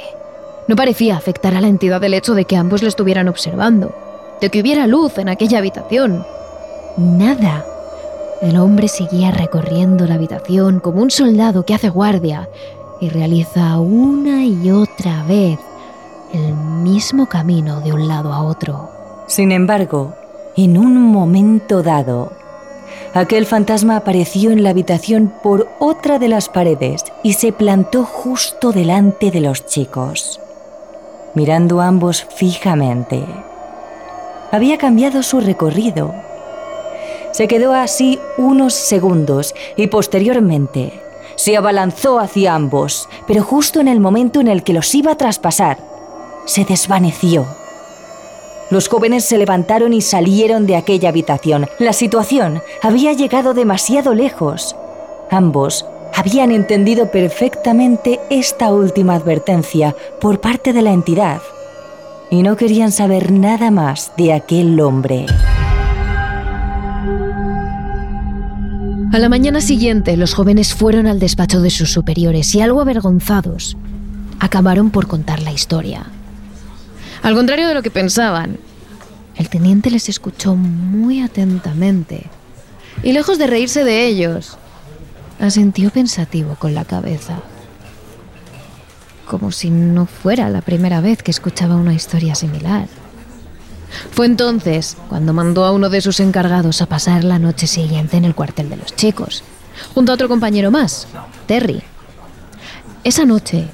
No 0.67 0.77
parecía 0.77 1.19
afectar 1.19 1.55
a 1.55 1.61
la 1.61 1.69
entidad 1.69 2.03
el 2.03 2.15
hecho 2.15 2.35
de 2.35 2.47
que 2.47 2.57
ambos 2.57 2.83
lo 2.83 2.89
estuvieran 2.89 3.29
observando, 3.29 3.95
de 4.41 4.49
que 4.49 4.63
hubiera 4.63 4.87
luz 4.87 5.19
en 5.19 5.29
aquella 5.29 5.59
habitación. 5.59 6.25
Nada. 6.99 7.65
El 8.43 8.59
hombre 8.59 8.89
seguía 8.89 9.31
recorriendo 9.31 10.05
la 10.05 10.15
habitación 10.15 10.81
como 10.81 11.01
un 11.01 11.13
soldado 11.13 11.65
que 11.65 11.73
hace 11.73 11.91
guardia 11.91 12.49
y 13.01 13.09
realiza 13.09 13.79
una 13.79 14.45
y 14.45 14.73
otra 14.73 15.23
vez 15.23 15.61
el 16.33 16.55
mismo 16.55 17.27
camino 17.27 17.81
de 17.81 17.93
un 17.93 18.09
lado 18.09 18.33
a 18.33 18.43
otro. 18.43 18.91
Sin 19.29 19.53
embargo, 19.53 20.15
en 20.57 20.77
un 20.77 21.01
momento 21.01 21.85
dado, 21.85 22.33
aquel 23.15 23.47
fantasma 23.47 23.95
apareció 23.95 24.51
en 24.51 24.65
la 24.65 24.71
habitación 24.71 25.33
por 25.41 25.69
otra 25.79 26.19
de 26.19 26.27
las 26.27 26.49
paredes 26.49 27.05
y 27.23 27.35
se 27.35 27.53
plantó 27.53 28.03
justo 28.03 28.73
delante 28.73 29.31
de 29.31 29.41
los 29.41 29.67
chicos, 29.67 30.41
mirando 31.35 31.81
ambos 31.81 32.27
fijamente. 32.35 33.25
Había 34.51 34.79
cambiado 34.79 35.23
su 35.23 35.41
recorrido. 35.41 36.28
Se 37.39 37.47
quedó 37.47 37.73
así 37.73 38.19
unos 38.37 38.75
segundos 38.75 39.55
y 39.77 39.87
posteriormente 39.87 41.01
se 41.37 41.57
abalanzó 41.57 42.19
hacia 42.19 42.57
ambos, 42.57 43.09
pero 43.29 43.45
justo 43.45 43.79
en 43.79 43.87
el 43.87 44.01
momento 44.01 44.41
en 44.41 44.49
el 44.49 44.65
que 44.65 44.73
los 44.73 44.93
iba 44.93 45.13
a 45.13 45.17
traspasar, 45.17 45.79
se 46.47 46.65
desvaneció. 46.65 47.47
Los 48.71 48.89
jóvenes 48.89 49.25
se 49.25 49.39
levantaron 49.39 49.93
y 49.93 50.01
salieron 50.01 50.67
de 50.67 50.75
aquella 50.75 51.11
habitación. 51.11 51.69
La 51.79 51.93
situación 51.93 52.61
había 52.83 53.13
llegado 53.13 53.55
demasiado 53.55 54.15
lejos. 54.15 54.75
Ambos 55.31 55.87
habían 56.17 56.51
entendido 56.51 57.13
perfectamente 57.13 58.19
esta 58.31 58.73
última 58.73 59.15
advertencia 59.15 59.95
por 60.21 60.41
parte 60.41 60.73
de 60.73 60.83
la 60.83 60.91
entidad 60.91 61.41
y 62.31 62.43
no 62.43 62.57
querían 62.57 62.91
saber 62.91 63.31
nada 63.31 63.71
más 63.71 64.11
de 64.17 64.33
aquel 64.33 64.81
hombre. 64.81 65.27
A 69.11 69.19
la 69.19 69.31
mañana 69.31 69.63
siguiente, 69.63 70.19
los 70.19 70.35
jóvenes 70.35 70.75
fueron 70.75 71.07
al 71.07 71.19
despacho 71.19 71.63
de 71.63 71.71
sus 71.71 71.91
superiores 71.91 72.55
y, 72.55 72.61
algo 72.61 72.83
avergonzados, 72.83 73.75
acabaron 74.39 74.91
por 74.91 75.07
contar 75.07 75.41
la 75.41 75.51
historia. 75.51 76.05
Al 77.23 77.35
contrario 77.35 77.69
de 77.69 77.75
lo 77.75 77.83
que 77.83 77.91
pensaban, 77.91 78.59
el 79.37 79.49
teniente 79.49 79.91
les 79.91 80.11
escuchó 80.11 80.57
muy 80.57 81.23
atentamente 81.23 82.27
y 83.03 83.13
lejos 83.13 83.39
de 83.39 83.47
reírse 83.47 83.83
de 83.83 84.07
ellos, 84.07 84.59
asintió 85.41 85.89
pensativo 85.89 86.57
con 86.59 86.75
la 86.75 86.85
cabeza, 86.85 87.41
como 89.27 89.53
si 89.53 89.71
no 89.71 90.05
fuera 90.05 90.51
la 90.51 90.61
primera 90.61 91.01
vez 91.01 91.23
que 91.23 91.31
escuchaba 91.31 91.77
una 91.77 91.95
historia 91.95 92.35
similar. 92.35 92.89
Fue 94.13 94.27
entonces 94.27 94.97
cuando 95.09 95.33
mandó 95.33 95.65
a 95.65 95.73
uno 95.73 95.89
de 95.89 96.01
sus 96.01 96.21
encargados 96.21 96.83
a 96.83 96.87
pasar 96.87 97.25
la 97.25 97.39
noche 97.39 97.67
siguiente 97.67 98.17
en 98.17 98.25
el 98.25 98.35
cuartel 98.35 98.69
de 98.69 98.77
los 98.77 98.95
chicos, 98.95 99.43
junto 99.95 100.13
a 100.13 100.15
otro 100.15 100.29
compañero 100.29 100.71
más, 100.71 101.07
Terry. 101.47 101.83
Esa 103.05 103.25
noche, 103.25 103.67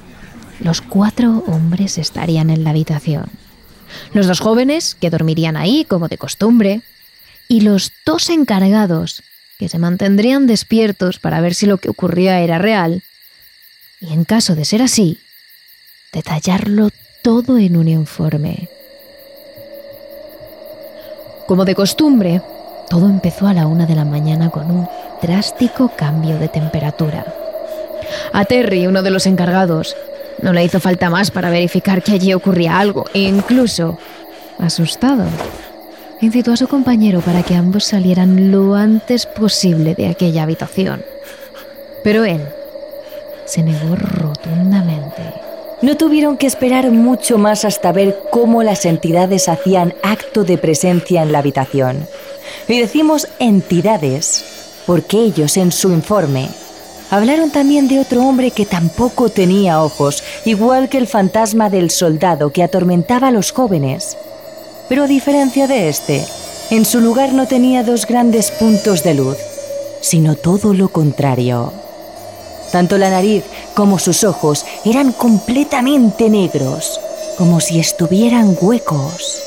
los 0.59 0.81
cuatro 0.81 1.43
hombres 1.47 1.97
estarían 1.97 2.49
en 2.49 2.63
la 2.63 2.69
habitación. 2.69 3.25
Los 4.13 4.27
dos 4.27 4.39
jóvenes, 4.39 4.95
que 4.95 5.09
dormirían 5.09 5.57
ahí, 5.57 5.85
como 5.85 6.07
de 6.07 6.17
costumbre, 6.17 6.81
y 7.47 7.61
los 7.61 7.91
dos 8.05 8.29
encargados, 8.29 9.23
que 9.57 9.69
se 9.69 9.79
mantendrían 9.79 10.47
despiertos 10.47 11.19
para 11.19 11.41
ver 11.41 11.53
si 11.53 11.65
lo 11.65 11.77
que 11.77 11.89
ocurría 11.89 12.39
era 12.39 12.57
real, 12.57 13.03
y 14.01 14.13
en 14.13 14.25
caso 14.25 14.55
de 14.55 14.65
ser 14.65 14.81
así, 14.81 15.19
detallarlo 16.11 16.89
todo 17.21 17.57
en 17.57 17.77
un 17.77 17.87
informe. 17.87 18.69
Como 21.47 21.63
de 21.63 21.75
costumbre, 21.75 22.41
todo 22.89 23.07
empezó 23.07 23.47
a 23.47 23.53
la 23.53 23.67
una 23.67 23.85
de 23.85 23.95
la 23.95 24.05
mañana 24.05 24.49
con 24.49 24.71
un 24.71 24.87
drástico 25.21 25.91
cambio 25.95 26.39
de 26.39 26.47
temperatura. 26.47 27.25
A 28.33 28.45
Terry, 28.45 28.87
uno 28.87 29.03
de 29.03 29.11
los 29.11 29.27
encargados, 29.27 29.95
no 30.41 30.53
le 30.53 30.63
hizo 30.63 30.79
falta 30.79 31.09
más 31.09 31.29
para 31.29 31.51
verificar 31.51 32.01
que 32.01 32.13
allí 32.13 32.33
ocurría 32.33 32.79
algo 32.79 33.05
e 33.13 33.19
incluso, 33.19 33.97
asustado, 34.59 35.25
incitó 36.19 36.51
a 36.51 36.57
su 36.57 36.67
compañero 36.67 37.21
para 37.21 37.43
que 37.43 37.55
ambos 37.55 37.83
salieran 37.83 38.51
lo 38.51 38.73
antes 38.73 39.27
posible 39.27 39.93
de 39.93 40.07
aquella 40.07 40.43
habitación. 40.43 41.03
Pero 42.03 42.25
él 42.25 42.41
se 43.45 43.61
negó. 43.61 44.24
No 45.85 45.97
tuvieron 45.97 46.37
que 46.37 46.47
esperar 46.47 46.89
mucho 46.89 47.37
más 47.37 47.63
hasta 47.63 47.91
ver 47.91 48.17
cómo 48.31 48.63
las 48.63 48.87
entidades 48.87 49.47
hacían 49.47 49.93
acto 50.01 50.43
de 50.43 50.57
presencia 50.57 51.21
en 51.21 51.31
la 51.31 51.37
habitación. 51.37 52.07
Y 52.67 52.79
decimos 52.79 53.27
entidades 53.37 54.81
porque 54.87 55.19
ellos 55.19 55.57
en 55.57 55.71
su 55.71 55.91
informe 55.91 56.49
Hablaron 57.11 57.51
también 57.51 57.87
de 57.87 57.99
otro 57.99 58.27
hombre 58.27 58.49
que 58.49 58.65
tampoco 58.65 59.29
tenía 59.29 59.83
ojos, 59.83 60.23
igual 60.43 60.89
que 60.89 60.97
el 60.97 61.05
fantasma 61.05 61.69
del 61.69 61.91
soldado 61.91 62.49
que 62.49 62.63
atormentaba 62.63 63.27
a 63.27 63.31
los 63.31 63.51
jóvenes. 63.51 64.17
Pero 64.89 65.03
a 65.03 65.07
diferencia 65.07 65.67
de 65.67 65.87
este, 65.87 66.25
en 66.71 66.83
su 66.83 66.99
lugar 67.01 67.31
no 67.31 67.45
tenía 67.45 67.83
dos 67.83 68.07
grandes 68.07 68.49
puntos 68.49 69.03
de 69.03 69.13
luz, 69.13 69.37
sino 70.01 70.33
todo 70.33 70.73
lo 70.73 70.89
contrario. 70.89 71.84
Tanto 72.71 72.97
la 72.97 73.09
nariz 73.09 73.43
como 73.73 73.99
sus 73.99 74.23
ojos 74.23 74.65
eran 74.83 75.11
completamente 75.11 76.29
negros, 76.29 76.99
como 77.37 77.59
si 77.59 77.79
estuvieran 77.79 78.57
huecos. 78.59 79.41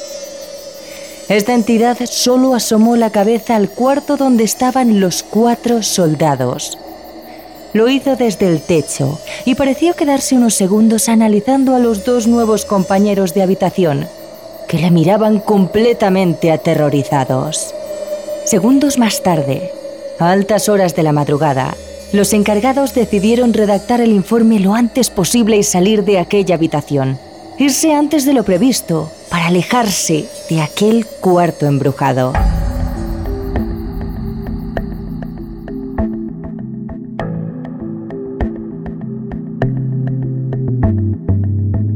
Esta 1.29 1.55
entidad 1.55 1.99
solo 2.05 2.55
asomó 2.55 2.97
la 2.97 3.11
cabeza 3.11 3.57
al 3.57 3.69
cuarto 3.69 4.17
donde 4.17 4.45
estaban 4.45 5.01
los 5.01 5.23
cuatro 5.23 5.83
soldados 5.83 6.79
lo 7.73 7.89
hizo 7.89 8.17
desde 8.17 8.49
el 8.49 8.61
techo 8.61 9.21
y 9.45 9.55
pareció 9.55 9.95
quedarse 9.95 10.35
unos 10.35 10.55
segundos 10.55 11.09
analizando 11.09 11.75
a 11.75 11.79
los 11.79 12.05
dos 12.05 12.27
nuevos 12.27 12.65
compañeros 12.65 13.35
de 13.35 13.43
habitación, 13.43 14.09
que 14.69 14.79
le 14.79 14.91
miraban 14.91 15.39
completamente 15.39 16.51
aterrorizados. 16.51 17.75
Segundos 18.45 18.99
más 18.99 19.23
tarde, 19.23 19.71
a 20.19 20.31
altas 20.31 20.69
horas 20.69 20.97
de 20.97 21.03
la 21.03 21.13
madrugada, 21.13 21.77
los 22.13 22.33
encargados 22.33 22.95
decidieron 22.95 23.53
redactar 23.53 24.01
el 24.01 24.13
informe 24.13 24.61
lo 24.61 24.75
antes 24.75 25.11
posible 25.11 25.57
y 25.57 25.63
salir 25.63 26.05
de 26.05 26.19
aquella 26.19 26.55
habitación. 26.55 27.19
Irse 27.59 27.93
antes 27.93 28.25
de 28.25 28.33
lo 28.33 28.45
previsto, 28.45 29.11
para 29.31 29.49
alejarse 29.49 30.27
de 30.49 30.61
aquel 30.63 31.05
cuarto 31.21 31.67
embrujado. 31.67 32.33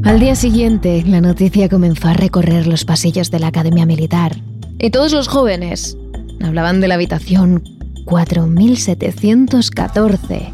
Al 0.04 0.20
día 0.20 0.34
siguiente, 0.34 1.02
la 1.06 1.22
noticia 1.22 1.70
comenzó 1.70 2.08
a 2.08 2.12
recorrer 2.12 2.66
los 2.66 2.84
pasillos 2.84 3.30
de 3.30 3.38
la 3.38 3.46
Academia 3.46 3.86
Militar 3.86 4.36
y 4.78 4.90
todos 4.90 5.12
los 5.12 5.26
jóvenes 5.26 5.96
hablaban 6.42 6.80
de 6.80 6.88
la 6.88 6.96
habitación 6.96 7.62
4714 8.04 10.52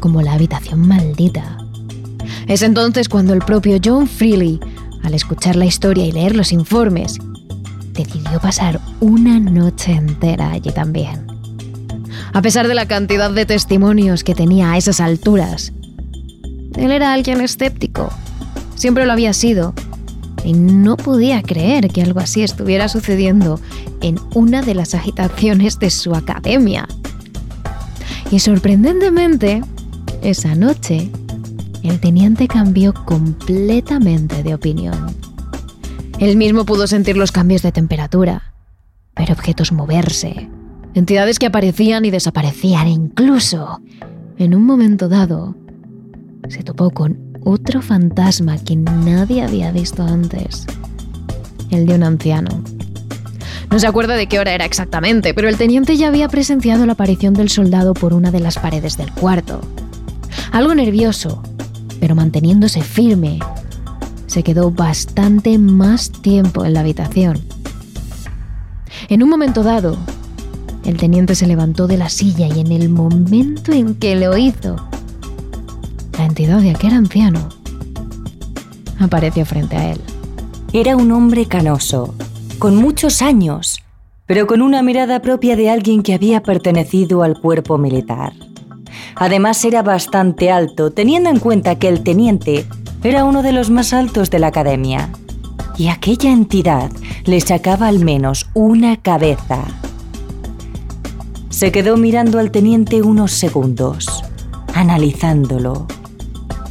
como 0.00 0.22
la 0.22 0.32
habitación 0.32 0.86
maldita. 0.86 1.58
Es 2.48 2.62
entonces 2.62 3.08
cuando 3.08 3.34
el 3.34 3.40
propio 3.40 3.78
John 3.84 4.08
Freely, 4.08 4.58
al 5.02 5.14
escuchar 5.14 5.56
la 5.56 5.66
historia 5.66 6.06
y 6.06 6.12
leer 6.12 6.34
los 6.34 6.52
informes, 6.52 7.18
decidió 7.92 8.40
pasar 8.40 8.80
una 9.00 9.38
noche 9.38 9.92
entera 9.92 10.50
allí 10.50 10.72
también. 10.72 11.26
A 12.32 12.42
pesar 12.42 12.68
de 12.68 12.74
la 12.74 12.86
cantidad 12.86 13.30
de 13.30 13.46
testimonios 13.46 14.24
que 14.24 14.34
tenía 14.34 14.72
a 14.72 14.78
esas 14.78 15.00
alturas, 15.00 15.72
él 16.76 16.92
era 16.92 17.12
alguien 17.12 17.40
escéptico. 17.40 18.10
Siempre 18.74 19.04
lo 19.04 19.12
había 19.12 19.32
sido. 19.32 19.74
Y 20.44 20.54
no 20.54 20.96
podía 20.96 21.42
creer 21.42 21.88
que 21.88 22.02
algo 22.02 22.20
así 22.20 22.42
estuviera 22.42 22.88
sucediendo 22.88 23.60
en 24.00 24.18
una 24.34 24.62
de 24.62 24.74
las 24.74 24.94
agitaciones 24.94 25.78
de 25.78 25.90
su 25.90 26.14
academia. 26.14 26.88
Y 28.30 28.38
sorprendentemente, 28.38 29.62
esa 30.22 30.54
noche, 30.54 31.10
el 31.82 32.00
teniente 32.00 32.46
cambió 32.46 32.94
completamente 32.94 34.42
de 34.42 34.54
opinión. 34.54 35.14
Él 36.18 36.36
mismo 36.36 36.64
pudo 36.64 36.86
sentir 36.86 37.16
los 37.16 37.32
cambios 37.32 37.62
de 37.62 37.72
temperatura, 37.72 38.52
ver 39.16 39.32
objetos 39.32 39.72
moverse, 39.72 40.48
entidades 40.94 41.38
que 41.38 41.46
aparecían 41.46 42.04
y 42.04 42.10
desaparecían, 42.10 42.88
incluso, 42.88 43.80
en 44.36 44.54
un 44.54 44.64
momento 44.64 45.08
dado, 45.08 45.56
se 46.48 46.62
topó 46.62 46.90
con 46.90 47.29
otro 47.44 47.82
fantasma 47.82 48.58
que 48.58 48.76
nadie 48.76 49.42
había 49.42 49.72
visto 49.72 50.02
antes, 50.02 50.66
el 51.70 51.86
de 51.86 51.94
un 51.94 52.02
anciano. 52.02 52.62
No 53.70 53.78
se 53.78 53.86
acuerda 53.86 54.16
de 54.16 54.26
qué 54.26 54.38
hora 54.38 54.52
era 54.52 54.64
exactamente, 54.64 55.32
pero 55.32 55.48
el 55.48 55.56
teniente 55.56 55.96
ya 55.96 56.08
había 56.08 56.28
presenciado 56.28 56.86
la 56.86 56.92
aparición 56.92 57.34
del 57.34 57.48
soldado 57.48 57.94
por 57.94 58.14
una 58.14 58.30
de 58.30 58.40
las 58.40 58.58
paredes 58.58 58.96
del 58.96 59.12
cuarto. 59.12 59.60
Algo 60.50 60.74
nervioso, 60.74 61.42
pero 62.00 62.14
manteniéndose 62.14 62.82
firme, 62.82 63.38
se 64.26 64.42
quedó 64.42 64.70
bastante 64.70 65.58
más 65.58 66.10
tiempo 66.10 66.64
en 66.64 66.74
la 66.74 66.80
habitación. 66.80 67.40
En 69.08 69.22
un 69.22 69.28
momento 69.28 69.62
dado, 69.62 69.96
el 70.84 70.96
teniente 70.96 71.34
se 71.34 71.46
levantó 71.46 71.86
de 71.86 71.96
la 71.96 72.08
silla 72.08 72.48
y 72.48 72.60
en 72.60 72.72
el 72.72 72.88
momento 72.88 73.72
en 73.72 73.94
que 73.94 74.16
lo 74.16 74.36
hizo, 74.36 74.89
la 76.30 76.32
entidad 76.32 76.60
de 76.60 76.70
aquel 76.70 76.92
anciano 76.92 77.48
apareció 79.00 79.44
frente 79.44 79.76
a 79.76 79.90
él. 79.90 80.00
Era 80.72 80.96
un 80.96 81.10
hombre 81.10 81.46
canoso, 81.46 82.14
con 82.60 82.76
muchos 82.76 83.20
años, 83.20 83.82
pero 84.26 84.46
con 84.46 84.62
una 84.62 84.80
mirada 84.80 85.22
propia 85.22 85.56
de 85.56 85.70
alguien 85.70 86.04
que 86.04 86.14
había 86.14 86.40
pertenecido 86.40 87.24
al 87.24 87.40
cuerpo 87.40 87.78
militar. 87.78 88.32
Además 89.16 89.64
era 89.64 89.82
bastante 89.82 90.52
alto, 90.52 90.92
teniendo 90.92 91.30
en 91.30 91.40
cuenta 91.40 91.80
que 91.80 91.88
el 91.88 92.04
teniente 92.04 92.64
era 93.02 93.24
uno 93.24 93.42
de 93.42 93.50
los 93.50 93.68
más 93.68 93.92
altos 93.92 94.30
de 94.30 94.38
la 94.38 94.46
academia. 94.46 95.10
Y 95.78 95.88
aquella 95.88 96.30
entidad 96.30 96.92
le 97.24 97.40
sacaba 97.40 97.88
al 97.88 98.04
menos 98.04 98.48
una 98.54 98.98
cabeza. 98.98 99.64
Se 101.48 101.72
quedó 101.72 101.96
mirando 101.96 102.38
al 102.38 102.52
teniente 102.52 103.02
unos 103.02 103.32
segundos, 103.32 104.22
analizándolo. 104.74 105.88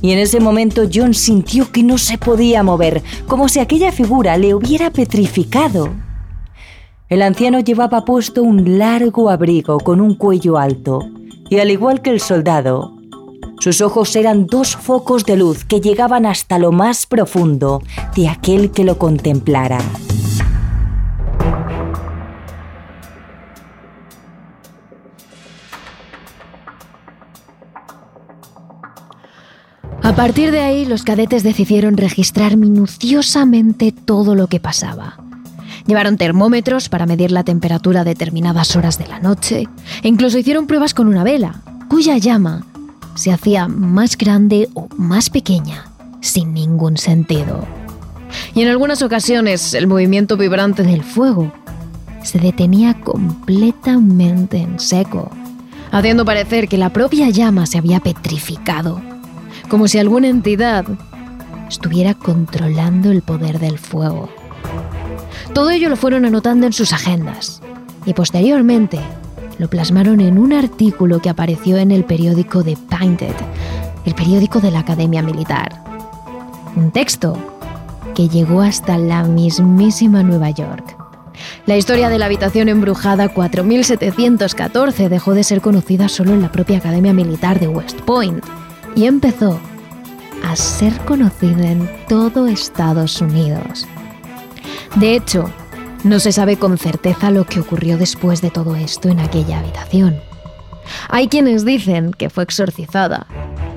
Y 0.01 0.11
en 0.11 0.19
ese 0.19 0.39
momento 0.39 0.83
John 0.91 1.13
sintió 1.13 1.71
que 1.71 1.83
no 1.83 1.97
se 1.97 2.17
podía 2.17 2.63
mover, 2.63 3.03
como 3.27 3.49
si 3.49 3.59
aquella 3.59 3.91
figura 3.91 4.37
le 4.37 4.53
hubiera 4.53 4.91
petrificado. 4.91 5.89
El 7.09 7.21
anciano 7.21 7.59
llevaba 7.59 8.05
puesto 8.05 8.43
un 8.43 8.77
largo 8.77 9.29
abrigo 9.29 9.79
con 9.79 9.99
un 9.99 10.15
cuello 10.15 10.57
alto, 10.57 11.09
y 11.49 11.59
al 11.59 11.71
igual 11.71 12.01
que 12.01 12.11
el 12.11 12.21
soldado, 12.21 12.93
sus 13.59 13.81
ojos 13.81 14.15
eran 14.15 14.45
dos 14.45 14.77
focos 14.77 15.25
de 15.25 15.35
luz 15.35 15.65
que 15.65 15.81
llegaban 15.81 16.25
hasta 16.25 16.59
lo 16.59 16.71
más 16.71 17.05
profundo 17.05 17.81
de 18.15 18.29
aquel 18.29 18.71
que 18.71 18.85
lo 18.85 18.97
contemplara. 18.97 19.79
A 30.09 30.15
partir 30.15 30.49
de 30.49 30.61
ahí, 30.61 30.85
los 30.85 31.03
cadetes 31.03 31.43
decidieron 31.43 31.95
registrar 31.95 32.57
minuciosamente 32.57 33.91
todo 33.91 34.33
lo 34.33 34.47
que 34.47 34.59
pasaba. 34.59 35.19
Llevaron 35.85 36.17
termómetros 36.17 36.89
para 36.89 37.05
medir 37.05 37.29
la 37.29 37.43
temperatura 37.43 38.01
a 38.01 38.03
determinadas 38.03 38.75
horas 38.75 38.97
de 38.97 39.05
la 39.05 39.19
noche 39.19 39.67
e 40.01 40.07
incluso 40.07 40.39
hicieron 40.39 40.65
pruebas 40.65 40.95
con 40.95 41.07
una 41.07 41.23
vela, 41.23 41.61
cuya 41.89 42.17
llama 42.17 42.65
se 43.13 43.31
hacía 43.31 43.67
más 43.67 44.17
grande 44.17 44.67
o 44.73 44.87
más 44.97 45.29
pequeña, 45.29 45.85
sin 46.21 46.55
ningún 46.55 46.97
sentido. 46.97 47.67
Y 48.55 48.63
en 48.63 48.69
algunas 48.69 49.03
ocasiones 49.03 49.75
el 49.75 49.85
movimiento 49.85 50.37
vibrante 50.37 50.81
del 50.81 51.03
fuego 51.03 51.53
se 52.23 52.39
detenía 52.39 52.95
completamente 52.95 54.57
en 54.57 54.79
seco, 54.79 55.29
haciendo 55.91 56.25
parecer 56.25 56.67
que 56.67 56.79
la 56.79 56.89
propia 56.89 57.29
llama 57.29 57.67
se 57.67 57.77
había 57.77 57.99
petrificado, 57.99 59.03
como 59.69 59.87
si 59.87 59.99
alguna 59.99 60.27
entidad 60.27 60.85
estuviera 61.69 62.15
controlando 62.15 63.11
el 63.11 63.21
poder 63.21 63.59
del 63.59 63.77
fuego. 63.77 64.29
Todo 65.53 65.69
ello 65.69 65.89
lo 65.89 65.95
fueron 65.95 66.25
anotando 66.25 66.65
en 66.65 66.73
sus 66.73 66.91
agendas 66.91 67.61
y 68.05 68.13
posteriormente 68.13 68.99
lo 69.59 69.69
plasmaron 69.69 70.19
en 70.21 70.37
un 70.37 70.53
artículo 70.53 71.21
que 71.21 71.29
apareció 71.29 71.77
en 71.77 71.91
el 71.91 72.03
periódico 72.03 72.63
The 72.63 72.77
Painted, 72.89 73.35
el 74.05 74.15
periódico 74.15 74.59
de 74.59 74.71
la 74.71 74.79
Academia 74.79 75.21
Militar. 75.21 75.83
Un 76.75 76.91
texto 76.91 77.37
que 78.15 78.27
llegó 78.27 78.61
hasta 78.61 78.97
la 78.97 79.23
mismísima 79.23 80.23
Nueva 80.23 80.49
York. 80.49 80.97
La 81.65 81.77
historia 81.77 82.09
de 82.09 82.17
la 82.17 82.25
habitación 82.25 82.67
embrujada 82.69 83.29
4714 83.29 85.09
dejó 85.09 85.33
de 85.33 85.43
ser 85.43 85.61
conocida 85.61 86.09
solo 86.09 86.33
en 86.33 86.41
la 86.41 86.51
propia 86.51 86.79
Academia 86.79 87.13
Militar 87.13 87.59
de 87.59 87.67
West 87.67 87.99
Point 88.01 88.43
y 88.95 89.05
empezó 89.05 89.59
a 90.43 90.55
ser 90.55 90.97
conocida 91.05 91.71
en 91.71 91.89
todo 92.07 92.47
Estados 92.47 93.21
Unidos. 93.21 93.87
De 94.95 95.15
hecho, 95.15 95.49
no 96.03 96.19
se 96.19 96.31
sabe 96.31 96.57
con 96.57 96.77
certeza 96.77 97.29
lo 97.31 97.45
que 97.45 97.59
ocurrió 97.59 97.97
después 97.97 98.41
de 98.41 98.49
todo 98.49 98.75
esto 98.75 99.09
en 99.09 99.19
aquella 99.19 99.59
habitación. 99.59 100.19
Hay 101.09 101.27
quienes 101.27 101.65
dicen 101.65 102.11
que 102.11 102.29
fue 102.29 102.43
exorcizada 102.43 103.27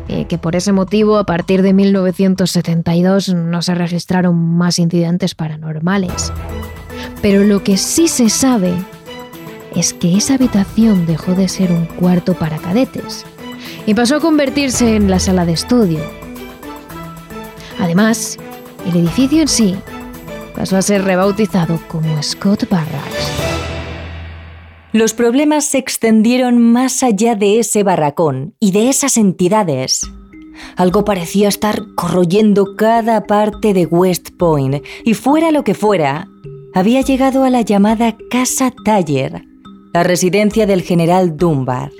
y 0.09 0.25
que 0.27 0.39
por 0.39 0.57
ese 0.57 0.73
motivo 0.73 1.19
a 1.19 1.25
partir 1.25 1.63
de 1.63 1.73
1972 1.73 3.35
no 3.35 3.63
se 3.63 3.75
registraron 3.75 4.37
más 4.37 4.79
incidentes 4.79 5.35
paranormales. 5.35 6.33
Pero 7.21 7.45
lo 7.45 7.63
que 7.63 7.77
sí 7.77 8.09
se 8.09 8.29
sabe 8.29 8.73
es 9.75 9.93
que 9.93 10.17
esa 10.17 10.35
habitación 10.35 11.07
dejó 11.07 11.33
de 11.35 11.49
ser 11.49 11.73
un 11.73 11.87
cuarto 11.87 12.35
para 12.35 12.59
cadetes 12.59 13.25
y 13.87 13.95
pasó 13.95 14.17
a 14.17 14.21
convertirse 14.21 14.97
en 14.97 15.11
la 15.11 15.19
sala 15.19 15.45
de 15.45 15.53
estudio. 15.53 16.01
Además, 17.79 18.39
el 18.87 18.97
edificio 18.97 19.43
en 19.43 19.49
sí 19.49 19.77
pasó 20.55 20.77
a 20.77 20.83
ser 20.83 21.05
rebautizado 21.05 21.81
como 21.89 22.23
Scott 22.23 22.69
Barracks. 22.69 23.33
Los 24.93 25.15
problemas 25.15 25.65
se 25.65 25.79
extendieron 25.79 26.61
más 26.61 27.03
allá 27.03 27.35
de 27.35 27.59
ese 27.59 27.83
barracón 27.83 28.55
y 28.61 28.73
de 28.73 28.91
esas 28.91 29.17
entidades. 29.17 30.03
Algo 30.77 31.05
parecía 31.05 31.49
estar 31.49 31.83
corroyendo 31.95 32.77
cada 32.77 33.27
parte 33.27 33.73
de 33.73 33.87
West 33.87 34.31
Point 34.37 34.85
y 35.05 35.15
fuera 35.15 35.51
lo 35.51 35.65
que 35.65 35.75
fuera, 35.75 36.29
había 36.75 37.01
llegado 37.01 37.45
a 37.45 37.51
la 37.51 37.63
llamada 37.63 38.17
Casa 38.31 38.71
Taller, 38.85 39.45
la 39.95 40.03
residencia 40.03 40.67
del 40.67 40.83
general 40.83 41.37
Dunbar. 41.37 41.91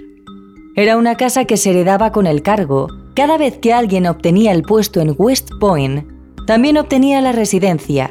Era 0.75 0.97
una 0.97 1.17
casa 1.17 1.45
que 1.45 1.57
se 1.57 1.71
heredaba 1.71 2.13
con 2.13 2.27
el 2.27 2.43
cargo. 2.43 2.89
Cada 3.15 3.37
vez 3.37 3.59
que 3.59 3.73
alguien 3.73 4.07
obtenía 4.07 4.53
el 4.53 4.63
puesto 4.63 5.01
en 5.01 5.15
West 5.17 5.51
Point, 5.61 6.07
también 6.47 6.79
obtenía 6.79 7.21
la 7.21 7.33
residencia, 7.33 8.11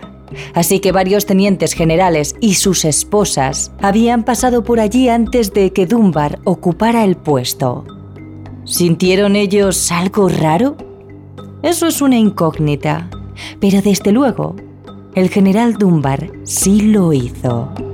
Así 0.53 0.79
que 0.79 0.91
varios 0.91 1.25
tenientes 1.25 1.73
generales 1.73 2.35
y 2.39 2.55
sus 2.55 2.85
esposas 2.85 3.71
habían 3.81 4.23
pasado 4.23 4.63
por 4.63 4.79
allí 4.79 5.09
antes 5.09 5.53
de 5.53 5.73
que 5.73 5.85
Dunbar 5.85 6.39
ocupara 6.43 7.03
el 7.03 7.15
puesto. 7.17 7.85
¿Sintieron 8.63 9.35
ellos 9.35 9.91
algo 9.91 10.29
raro? 10.29 10.77
Eso 11.63 11.87
es 11.87 12.01
una 12.01 12.17
incógnita, 12.17 13.09
pero 13.59 13.81
desde 13.81 14.11
luego, 14.11 14.55
el 15.15 15.29
general 15.29 15.73
Dunbar 15.73 16.31
sí 16.43 16.81
lo 16.81 17.13
hizo. 17.13 17.90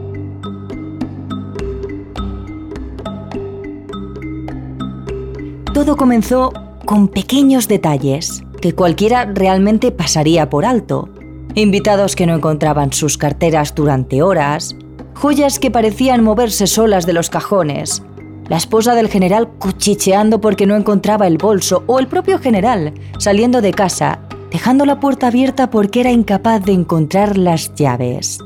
Todo 5.77 5.95
comenzó 5.95 6.53
con 6.85 7.07
pequeños 7.07 7.67
detalles 7.67 8.41
que 8.59 8.73
cualquiera 8.73 9.25
realmente 9.25 9.91
pasaría 9.91 10.49
por 10.49 10.65
alto, 10.65 11.07
invitados 11.53 12.15
que 12.15 12.25
no 12.25 12.33
encontraban 12.33 12.91
sus 12.93 13.15
carteras 13.19 13.75
durante 13.75 14.23
horas, 14.23 14.75
joyas 15.13 15.59
que 15.59 15.69
parecían 15.69 16.23
moverse 16.23 16.65
solas 16.65 17.05
de 17.05 17.13
los 17.13 17.29
cajones, 17.29 18.01
la 18.47 18.57
esposa 18.57 18.95
del 18.95 19.07
general 19.07 19.49
cuchicheando 19.59 20.41
porque 20.41 20.65
no 20.65 20.75
encontraba 20.75 21.27
el 21.27 21.37
bolso 21.37 21.83
o 21.85 21.99
el 21.99 22.07
propio 22.07 22.39
general 22.39 22.95
saliendo 23.19 23.61
de 23.61 23.71
casa, 23.71 24.21
dejando 24.49 24.83
la 24.83 24.99
puerta 24.99 25.27
abierta 25.27 25.69
porque 25.69 25.99
era 25.99 26.09
incapaz 26.09 26.65
de 26.65 26.71
encontrar 26.71 27.37
las 27.37 27.75
llaves. 27.75 28.39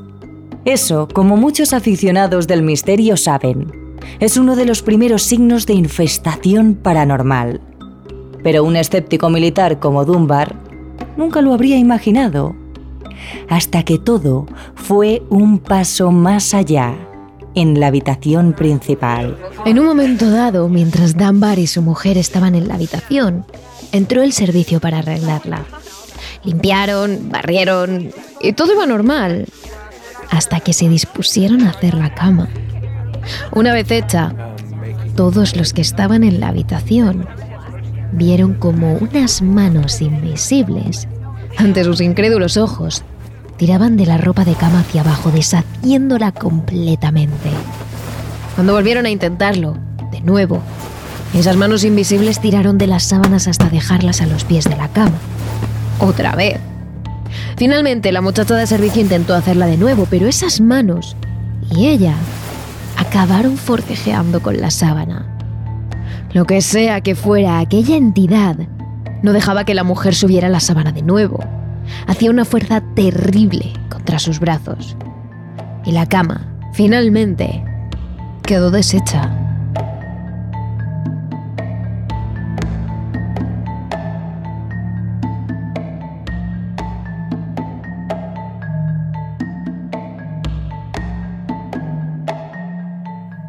Eso, 0.66 1.08
como 1.10 1.38
muchos 1.38 1.72
aficionados 1.72 2.46
del 2.46 2.60
misterio 2.60 3.16
saben, 3.16 3.81
es 4.20 4.36
uno 4.36 4.56
de 4.56 4.64
los 4.64 4.82
primeros 4.82 5.22
signos 5.22 5.66
de 5.66 5.74
infestación 5.74 6.74
paranormal. 6.74 7.60
Pero 8.42 8.64
un 8.64 8.76
escéptico 8.76 9.30
militar 9.30 9.78
como 9.78 10.04
Dunbar 10.04 10.56
nunca 11.16 11.40
lo 11.42 11.52
habría 11.52 11.78
imaginado, 11.78 12.54
hasta 13.48 13.82
que 13.84 13.98
todo 13.98 14.46
fue 14.74 15.22
un 15.28 15.58
paso 15.58 16.10
más 16.10 16.54
allá 16.54 16.94
en 17.54 17.78
la 17.78 17.88
habitación 17.88 18.52
principal. 18.52 19.36
En 19.64 19.78
un 19.78 19.86
momento 19.86 20.30
dado, 20.30 20.68
mientras 20.68 21.16
Dunbar 21.16 21.58
y 21.58 21.66
su 21.66 21.82
mujer 21.82 22.16
estaban 22.16 22.54
en 22.54 22.68
la 22.68 22.74
habitación, 22.74 23.44
entró 23.92 24.22
el 24.22 24.32
servicio 24.32 24.80
para 24.80 24.98
arreglarla. 24.98 25.64
Limpiaron, 26.44 27.30
barrieron 27.30 28.10
y 28.40 28.52
todo 28.54 28.72
iba 28.72 28.86
normal, 28.86 29.46
hasta 30.30 30.60
que 30.60 30.72
se 30.72 30.88
dispusieron 30.88 31.62
a 31.62 31.70
hacer 31.70 31.94
la 31.94 32.14
cama. 32.14 32.48
Una 33.52 33.72
vez 33.72 33.90
hecha, 33.90 34.34
todos 35.16 35.56
los 35.56 35.72
que 35.72 35.82
estaban 35.82 36.24
en 36.24 36.40
la 36.40 36.48
habitación 36.48 37.26
vieron 38.12 38.54
como 38.54 38.94
unas 38.94 39.42
manos 39.42 40.00
invisibles, 40.00 41.08
ante 41.56 41.84
sus 41.84 42.00
incrédulos 42.00 42.56
ojos, 42.56 43.02
tiraban 43.56 43.96
de 43.96 44.06
la 44.06 44.18
ropa 44.18 44.44
de 44.44 44.54
cama 44.54 44.80
hacia 44.80 45.02
abajo, 45.02 45.30
deshaciéndola 45.30 46.32
completamente. 46.32 47.50
Cuando 48.54 48.72
volvieron 48.74 49.06
a 49.06 49.10
intentarlo, 49.10 49.76
de 50.10 50.20
nuevo, 50.20 50.62
esas 51.34 51.56
manos 51.56 51.84
invisibles 51.84 52.40
tiraron 52.40 52.76
de 52.76 52.86
las 52.86 53.04
sábanas 53.04 53.48
hasta 53.48 53.70
dejarlas 53.70 54.20
a 54.20 54.26
los 54.26 54.44
pies 54.44 54.64
de 54.64 54.76
la 54.76 54.88
cama. 54.88 55.16
Otra 55.98 56.34
vez. 56.34 56.58
Finalmente, 57.56 58.12
la 58.12 58.20
muchacha 58.20 58.54
de 58.54 58.66
servicio 58.66 59.00
intentó 59.00 59.34
hacerla 59.34 59.66
de 59.66 59.78
nuevo, 59.78 60.06
pero 60.10 60.26
esas 60.26 60.60
manos 60.60 61.16
y 61.70 61.86
ella 61.86 62.14
acabaron 63.02 63.56
forcejeando 63.56 64.40
con 64.40 64.60
la 64.60 64.70
sábana. 64.70 65.26
Lo 66.32 66.44
que 66.44 66.62
sea 66.62 67.00
que 67.00 67.14
fuera 67.14 67.58
aquella 67.58 67.96
entidad, 67.96 68.56
no 69.22 69.32
dejaba 69.32 69.64
que 69.64 69.74
la 69.74 69.84
mujer 69.84 70.14
subiera 70.14 70.48
la 70.48 70.60
sábana 70.60 70.92
de 70.92 71.02
nuevo. 71.02 71.40
Hacía 72.06 72.30
una 72.30 72.44
fuerza 72.44 72.80
terrible 72.94 73.72
contra 73.90 74.18
sus 74.18 74.38
brazos. 74.38 74.96
Y 75.84 75.92
la 75.92 76.06
cama, 76.08 76.46
finalmente, 76.72 77.64
quedó 78.44 78.70
deshecha. 78.70 79.41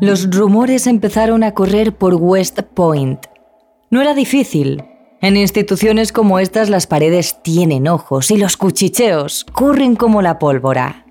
Los 0.03 0.29
rumores 0.29 0.85
empezaron 0.85 1.45
a 1.45 1.53
correr 1.53 1.95
por 1.95 2.15
West 2.15 2.59
Point. 2.73 3.27
No 3.89 4.01
era 4.01 4.13
difícil. 4.13 4.83
En 5.21 5.37
instituciones 5.37 6.11
como 6.11 6.39
estas 6.39 6.69
las 6.69 6.87
paredes 6.87 7.41
tienen 7.41 7.87
ojos 7.87 8.29
y 8.29 8.35
los 8.35 8.57
cuchicheos 8.57 9.45
corren 9.53 9.95
como 9.95 10.21
la 10.21 10.39
pólvora. 10.39 11.05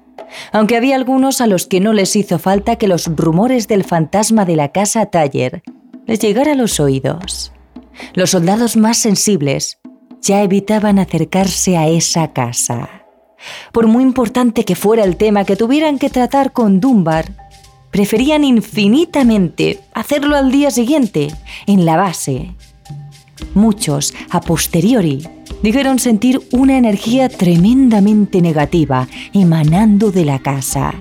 Aunque 0.52 0.76
había 0.76 0.96
algunos 0.96 1.40
a 1.40 1.46
los 1.46 1.66
que 1.66 1.81
no 1.81 1.94
les 1.94 2.14
hizo 2.16 2.38
falta 2.38 2.76
que 2.76 2.87
los 2.87 3.07
rumores 3.16 3.66
del 3.66 3.85
fantasma 3.85 4.44
de 4.44 4.57
la 4.57 4.72
casa 4.72 5.07
Taller 5.07 5.62
les 6.07 6.18
llegara 6.18 6.52
a 6.52 6.55
los 6.55 6.78
oídos. 6.78 7.50
Los 8.12 8.33
soldados 8.33 8.76
más 8.76 8.98
sensibles 8.98 9.78
ya 10.20 10.42
evitaban 10.42 10.98
acercarse 10.98 11.78
a 11.78 11.88
esa 11.88 12.35
casa. 12.35 12.90
Por 13.72 13.87
muy 13.87 14.02
importante 14.02 14.66
que 14.66 14.76
fuera 14.76 15.02
el 15.02 15.16
tema 15.16 15.46
que 15.46 15.57
tuvieran 15.57 15.98
que 15.98 16.11
tratar 16.11 16.52
con 16.52 16.78
Dunbar, 16.78 17.41
preferían 17.92 18.42
infinitamente 18.42 19.81
hacerlo 19.92 20.35
al 20.35 20.50
día 20.50 20.72
siguiente, 20.72 21.28
en 21.66 21.85
la 21.85 21.96
base. 21.96 22.55
Muchos, 23.55 24.14
a 24.31 24.40
posteriori, 24.40 25.28
dijeron 25.62 25.98
sentir 25.98 26.40
una 26.52 26.78
energía 26.78 27.28
tremendamente 27.28 28.40
negativa 28.40 29.07
emanando 29.35 30.11
de 30.11 30.24
la 30.24 30.38
casa, 30.38 30.94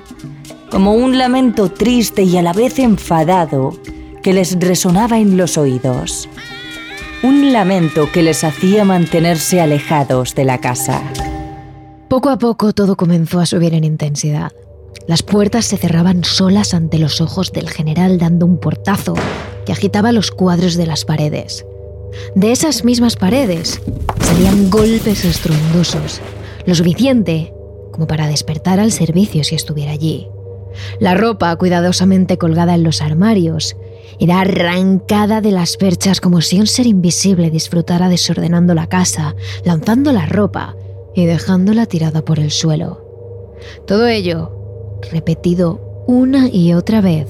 como 0.70 0.94
un 0.94 1.18
lamento 1.18 1.72
triste 1.72 2.24
y 2.24 2.38
a 2.38 2.42
la 2.42 2.54
vez 2.54 2.78
enfadado 2.78 3.74
que 4.22 4.34
les 4.34 4.60
resonaba 4.60 5.18
en 5.18 5.38
los 5.38 5.58
oídos. 5.58 6.30
Un 7.24 7.54
lamento 7.54 8.12
que 8.12 8.22
les 8.22 8.44
hacía 8.44 8.84
mantenerse 8.84 9.62
alejados 9.62 10.36
de 10.36 10.44
la 10.44 10.58
casa. 10.58 11.02
Poco 12.10 12.30
a 12.30 12.38
poco 12.38 12.74
todo 12.74 12.98
comenzó 12.98 13.40
a 13.40 13.46
subir 13.46 13.74
en 13.74 13.86
intensidad. 13.86 14.52
Las 15.08 15.24
puertas 15.24 15.66
se 15.66 15.78
cerraban 15.78 16.24
solas 16.24 16.74
ante 16.74 17.00
los 17.00 17.22
ojos 17.22 17.52
del 17.52 17.70
general 17.70 18.18
dando 18.18 18.46
un 18.46 18.60
portazo 18.60 19.16
que 19.66 19.72
agitaba 19.72 20.12
los 20.12 20.32
cuadros 20.32 20.76
de 20.76 20.86
las 20.86 21.06
paredes. 21.06 21.66
De 22.36 22.52
esas 22.52 22.84
mismas 22.84 23.16
paredes 23.16 23.82
salían 24.22 24.70
golpes 24.70 25.26
estruendosos, 25.26 26.22
lo 26.66 26.76
suficiente 26.76 27.54
como 27.92 28.08
para 28.08 28.28
despertar 28.28 28.80
al 28.80 28.92
servicio 28.92 29.44
si 29.44 29.56
estuviera 29.56 29.92
allí. 29.92 30.28
La 31.00 31.16
ropa, 31.16 31.54
cuidadosamente 31.58 32.38
colgada 32.38 32.76
en 32.76 32.84
los 32.84 33.02
armarios, 33.02 33.76
era 34.20 34.40
arrancada 34.40 35.42
de 35.42 35.52
las 35.52 35.78
perchas 35.78 36.22
como 36.22 36.42
si 36.42 36.60
un 36.60 36.68
ser 36.68 36.86
invisible 36.86 37.50
disfrutara 37.50 38.08
desordenando 38.08 38.74
la 38.74 38.88
casa, 38.88 39.36
lanzando 39.66 40.12
la 40.14 40.26
ropa 40.26 40.76
y 41.16 41.26
dejándola 41.26 41.86
tirada 41.86 42.24
por 42.24 42.40
el 42.40 42.52
suelo. 42.52 43.06
Todo 43.86 44.08
ello 44.08 44.61
repetido 45.12 46.04
una 46.08 46.50
y 46.50 46.74
otra 46.74 47.02
vez, 47.02 47.28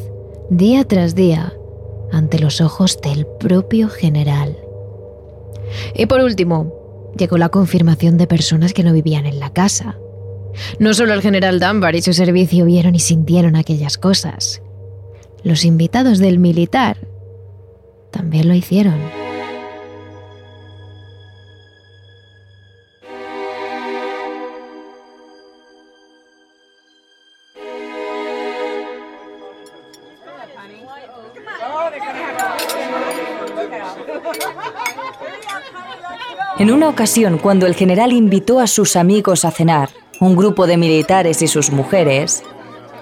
día 0.49 0.83
tras 0.85 1.15
día, 1.15 1.53
ante 2.11 2.39
los 2.39 2.61
ojos 2.61 2.99
del 3.01 3.25
propio 3.39 3.89
general. 3.89 4.57
Y 5.95 6.05
por 6.05 6.21
último, 6.21 6.73
llegó 7.17 7.37
la 7.37 7.49
confirmación 7.49 8.17
de 8.17 8.27
personas 8.27 8.73
que 8.73 8.83
no 8.83 8.93
vivían 8.93 9.25
en 9.25 9.39
la 9.39 9.51
casa. 9.51 9.97
No 10.79 10.93
solo 10.93 11.13
el 11.13 11.21
general 11.21 11.59
Dunbar 11.59 11.95
y 11.95 12.01
su 12.01 12.13
servicio 12.13 12.65
vieron 12.65 12.95
y 12.95 12.99
sintieron 12.99 13.55
aquellas 13.55 13.97
cosas. 13.97 14.61
Los 15.43 15.65
invitados 15.65 16.19
del 16.19 16.39
militar 16.39 16.97
también 18.11 18.47
lo 18.47 18.53
hicieron. 18.53 19.20
Ocasión, 36.91 37.37
cuando 37.37 37.65
el 37.65 37.73
general 37.73 38.11
invitó 38.11 38.59
a 38.59 38.67
sus 38.67 38.95
amigos 38.95 39.45
a 39.45 39.51
cenar, 39.51 39.89
un 40.19 40.35
grupo 40.35 40.67
de 40.67 40.77
militares 40.77 41.41
y 41.41 41.47
sus 41.47 41.71
mujeres, 41.71 42.43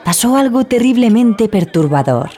pasó 0.06 0.38
algo 0.38 0.64
terriblemente 0.64 1.50
perturbador. 1.50 2.30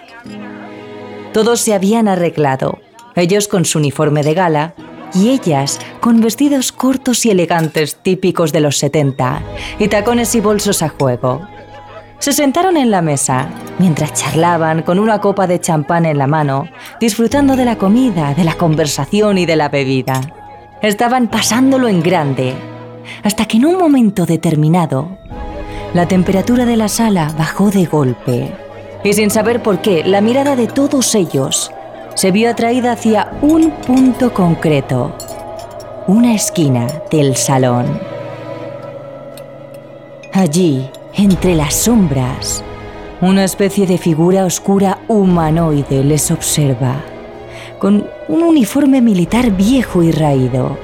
Todos 1.34 1.62
se 1.62 1.74
habían 1.74 2.08
arreglado, 2.08 2.80
ellos 3.16 3.48
con 3.48 3.66
su 3.66 3.80
uniforme 3.80 4.24
de 4.24 4.34
gala 4.34 4.74
y 5.14 5.30
ellas 5.30 5.80
con 6.00 6.22
vestidos 6.22 6.72
cortos 6.72 7.26
y 7.26 7.32
elegantes 7.32 7.98
típicos 7.98 8.52
de 8.54 8.62
los 8.62 8.78
70 8.78 9.44
y 9.78 9.88
tacones 9.90 10.34
y 10.36 10.40
bolsos 10.40 10.82
a 10.82 10.90
juego. 10.90 11.48
Se 12.20 12.34
sentaron 12.34 12.78
en 12.78 12.92
la 12.92 13.02
mesa, 13.02 13.50
mientras 13.78 14.14
charlaban 14.14 14.84
con 14.84 15.00
una 15.00 15.20
copa 15.20 15.48
de 15.48 15.60
champán 15.60 16.06
en 16.06 16.18
la 16.18 16.28
mano, 16.28 16.70
disfrutando 17.00 17.56
de 17.56 17.66
la 17.66 17.78
comida, 17.78 18.34
de 18.36 18.44
la 18.44 18.54
conversación 18.54 19.38
y 19.38 19.46
de 19.46 19.56
la 19.56 19.70
bebida. 19.70 20.22
Estaban 20.82 21.28
pasándolo 21.28 21.88
en 21.88 22.02
grande, 22.02 22.56
hasta 23.24 23.46
que 23.46 23.58
en 23.58 23.66
un 23.66 23.78
momento 23.78 24.26
determinado, 24.26 25.18
la 25.94 26.08
temperatura 26.08 26.66
de 26.66 26.76
la 26.76 26.88
sala 26.88 27.32
bajó 27.38 27.70
de 27.70 27.86
golpe. 27.86 28.52
Y 29.04 29.14
sin 29.14 29.30
saber 29.30 29.62
por 29.62 29.82
qué, 29.82 30.04
la 30.04 30.22
mirada 30.22 30.56
de 30.56 30.68
todos 30.68 31.14
ellos 31.14 31.72
se 32.16 32.32
vio 32.32 32.50
atraída 32.50 32.94
hacia 32.94 33.32
un 33.42 33.72
punto 33.72 34.34
concreto, 34.34 35.16
una 36.08 36.34
esquina 36.34 36.88
del 37.12 37.36
salón. 37.36 37.86
Allí, 40.34 40.90
entre 41.14 41.56
las 41.56 41.76
sombras, 41.76 42.64
una 43.22 43.44
especie 43.44 43.86
de 43.86 44.00
figura 44.00 44.46
oscura 44.46 44.98
humanoide 45.08 46.04
les 46.04 46.32
observa, 46.32 46.96
con 47.82 48.08
un 48.28 48.44
uniforme 48.44 49.02
militar 49.02 49.50
viejo 49.50 50.04
y 50.04 50.12
raído. 50.12 50.78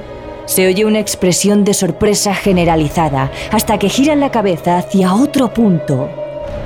Se 0.46 0.66
oye 0.66 0.84
una 0.84 0.98
expresión 0.98 1.62
de 1.62 1.72
sorpresa 1.72 2.34
generalizada 2.34 3.30
hasta 3.52 3.78
que 3.78 3.88
giran 3.88 4.18
la 4.18 4.32
cabeza 4.32 4.78
hacia 4.78 5.14
otro 5.14 5.52
punto 5.54 6.08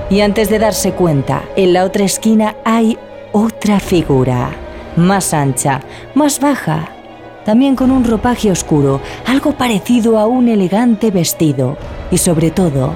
Y 0.09 0.21
antes 0.21 0.49
de 0.49 0.59
darse 0.59 0.93
cuenta, 0.93 1.43
en 1.55 1.75
la 1.75 1.85
otra 1.85 2.05
esquina 2.05 2.57
hay 2.65 2.97
otra 3.33 3.79
figura, 3.79 4.51
más 4.97 5.35
ancha, 5.35 5.81
más 6.15 6.41
baja, 6.41 6.89
también 7.45 7.77
con 7.77 7.91
un 7.91 8.05
ropaje 8.05 8.51
oscuro, 8.51 9.01
algo 9.27 9.53
parecido 9.53 10.19
a 10.19 10.27
un 10.27 10.49
elegante 10.49 11.11
vestido 11.11 11.77
y 12.11 12.19
sobre 12.19 12.51
todo, 12.51 12.95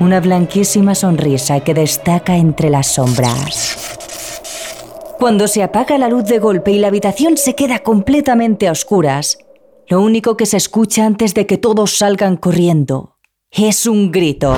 una 0.00 0.20
blanquísima 0.20 0.94
sonrisa 0.94 1.60
que 1.60 1.74
destaca 1.74 2.36
entre 2.36 2.70
las 2.70 2.86
sombras. 2.86 3.83
Cuando 5.24 5.48
se 5.48 5.62
apaga 5.62 5.96
la 5.96 6.10
luz 6.10 6.24
de 6.24 6.38
golpe 6.38 6.70
y 6.70 6.78
la 6.78 6.88
habitación 6.88 7.38
se 7.38 7.54
queda 7.54 7.78
completamente 7.78 8.68
a 8.68 8.72
oscuras, 8.72 9.38
lo 9.88 10.02
único 10.02 10.36
que 10.36 10.44
se 10.44 10.58
escucha 10.58 11.06
antes 11.06 11.32
de 11.32 11.46
que 11.46 11.56
todos 11.56 11.96
salgan 11.96 12.36
corriendo 12.36 13.16
es 13.50 13.86
un 13.86 14.12
grito. 14.12 14.54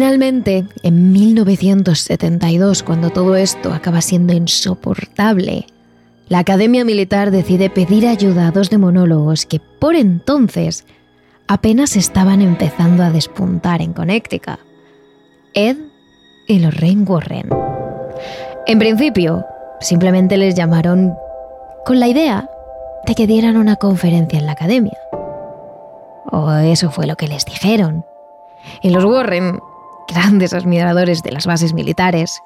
Finalmente, 0.00 0.64
en 0.82 1.12
1972, 1.12 2.82
cuando 2.82 3.10
todo 3.10 3.36
esto 3.36 3.70
acaba 3.70 4.00
siendo 4.00 4.32
insoportable, 4.32 5.66
la 6.30 6.38
Academia 6.38 6.86
Militar 6.86 7.30
decide 7.30 7.68
pedir 7.68 8.06
ayuda 8.06 8.48
a 8.48 8.50
dos 8.50 8.70
demonólogos 8.70 9.44
que 9.44 9.60
por 9.60 9.96
entonces 9.96 10.86
apenas 11.48 11.96
estaban 11.96 12.40
empezando 12.40 13.02
a 13.02 13.10
despuntar 13.10 13.82
en 13.82 13.92
Connecticut, 13.92 14.58
Ed 15.52 15.76
y 16.48 16.60
Lorraine 16.60 17.02
Warren. 17.02 17.50
En 18.66 18.78
principio, 18.78 19.44
simplemente 19.80 20.38
les 20.38 20.54
llamaron 20.54 21.12
con 21.84 22.00
la 22.00 22.08
idea 22.08 22.48
de 23.04 23.14
que 23.14 23.26
dieran 23.26 23.58
una 23.58 23.76
conferencia 23.76 24.38
en 24.38 24.46
la 24.46 24.52
academia. 24.52 24.96
O 26.32 26.50
eso 26.52 26.90
fue 26.90 27.06
lo 27.06 27.16
que 27.16 27.28
les 27.28 27.44
dijeron. 27.44 28.06
Y 28.80 28.88
los 28.90 29.04
Warren 29.04 29.60
grandes 30.10 30.52
admiradores 30.52 31.22
de 31.22 31.32
las 31.32 31.46
bases 31.46 31.72
militares, 31.72 32.42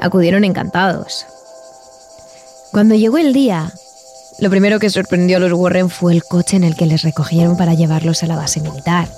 acudieron 0.00 0.44
encantados. 0.44 1.26
Cuando 2.72 2.94
llegó 2.94 3.18
el 3.18 3.32
día, 3.32 3.70
lo 4.38 4.50
primero 4.50 4.78
que 4.78 4.90
sorprendió 4.90 5.36
a 5.36 5.40
los 5.40 5.52
Warren 5.52 5.90
fue 5.90 6.12
el 6.12 6.24
coche 6.24 6.56
en 6.56 6.64
el 6.64 6.74
que 6.74 6.86
les 6.86 7.02
recogieron 7.02 7.56
para 7.56 7.74
llevarlos 7.74 8.22
a 8.22 8.26
la 8.26 8.36
base 8.36 8.60
militar. 8.60 9.08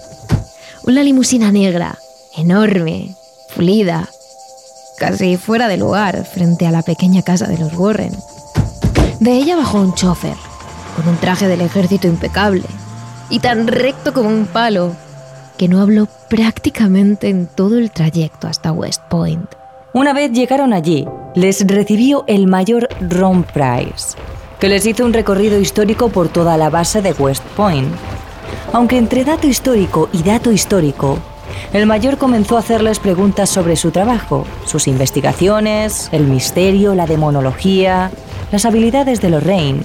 Una 0.86 1.02
limusina 1.02 1.52
negra, 1.52 1.98
enorme, 2.36 3.14
pulida, 3.54 4.08
casi 4.98 5.36
fuera 5.36 5.68
de 5.68 5.76
lugar 5.76 6.24
frente 6.24 6.66
a 6.66 6.70
la 6.70 6.82
pequeña 6.82 7.22
casa 7.22 7.46
de 7.46 7.58
los 7.58 7.72
Warren. 7.74 8.14
De 9.20 9.32
ella 9.32 9.56
bajó 9.56 9.80
un 9.80 9.94
chofer, 9.94 10.36
con 10.96 11.08
un 11.08 11.16
traje 11.18 11.46
del 11.46 11.60
ejército 11.60 12.08
impecable, 12.08 12.66
y 13.30 13.38
tan 13.38 13.66
recto 13.66 14.12
como 14.12 14.28
un 14.28 14.46
palo, 14.46 14.94
que 15.56 15.68
no 15.68 15.80
habló 15.80 16.08
prácticamente 16.28 17.28
en 17.28 17.46
todo 17.46 17.78
el 17.78 17.90
trayecto 17.90 18.48
hasta 18.48 18.72
West 18.72 19.02
Point. 19.08 19.46
Una 19.92 20.12
vez 20.12 20.32
llegaron 20.32 20.72
allí, 20.72 21.06
les 21.34 21.66
recibió 21.66 22.24
el 22.26 22.46
mayor 22.46 22.88
Ron 23.00 23.44
Price, 23.44 24.16
que 24.58 24.68
les 24.68 24.86
hizo 24.86 25.04
un 25.04 25.12
recorrido 25.12 25.60
histórico 25.60 26.08
por 26.08 26.28
toda 26.28 26.56
la 26.56 26.70
base 26.70 27.00
de 27.02 27.12
West 27.12 27.44
Point. 27.56 27.88
Aunque 28.72 28.98
entre 28.98 29.24
dato 29.24 29.46
histórico 29.46 30.08
y 30.12 30.22
dato 30.22 30.50
histórico, 30.50 31.18
el 31.72 31.86
mayor 31.86 32.18
comenzó 32.18 32.56
a 32.56 32.60
hacerles 32.60 32.98
preguntas 32.98 33.50
sobre 33.50 33.76
su 33.76 33.90
trabajo, 33.90 34.44
sus 34.64 34.88
investigaciones, 34.88 36.08
el 36.12 36.26
misterio, 36.26 36.94
la 36.94 37.06
demonología, 37.06 38.10
las 38.50 38.64
habilidades 38.64 39.20
de 39.20 39.30
Lorraine 39.30 39.82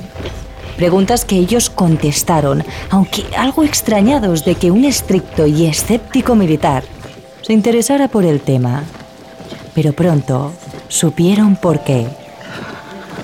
Preguntas 0.79 1.25
que 1.25 1.35
ellos 1.35 1.69
contestaron, 1.69 2.63
aunque 2.89 3.25
algo 3.37 3.65
extrañados 3.65 4.45
de 4.45 4.55
que 4.55 4.71
un 4.71 4.85
estricto 4.85 5.45
y 5.45 5.65
escéptico 5.65 6.35
militar 6.35 6.85
se 7.41 7.51
interesara 7.51 8.07
por 8.07 8.23
el 8.23 8.39
tema. 8.39 8.85
Pero 9.75 9.91
pronto 9.91 10.53
supieron 10.87 11.57
por 11.57 11.81
qué. 11.81 12.07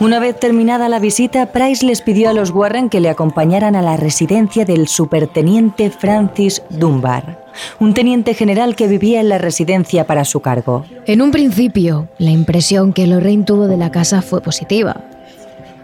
Una 0.02 0.20
vez 0.20 0.38
terminada 0.38 0.89
la 0.89 1.00
visita, 1.00 1.54
Price 1.54 1.86
les 1.86 2.02
pidió 2.02 2.30
a 2.30 2.34
los 2.34 2.52
Warren 2.52 2.89
que 2.89 3.00
le 3.00 3.08
acompañaran 3.08 3.78
a 3.78 3.82
la 3.82 3.96
residencia 3.96 4.65
del 4.65 4.89
superteniente 4.89 5.91
Francis 5.91 6.62
Dunbar, 6.70 7.41
un 7.80 7.94
teniente 7.94 8.34
general 8.34 8.76
que 8.76 8.88
vivía 8.88 9.22
en 9.22 9.30
la 9.30 9.38
residencia 9.38 10.06
para 10.06 10.26
su 10.26 10.41
cargo. 10.41 10.84
En 11.06 11.22
un 11.22 11.32
principio, 11.32 12.10
la 12.18 12.32
impresión 12.32 12.91
que 12.91 13.08
Lorraine 13.08 13.46
tuvo 13.46 13.68
de 13.68 13.78
la 13.78 13.91
casa 13.91 14.22
fue 14.22 14.41
positiva. 14.41 14.98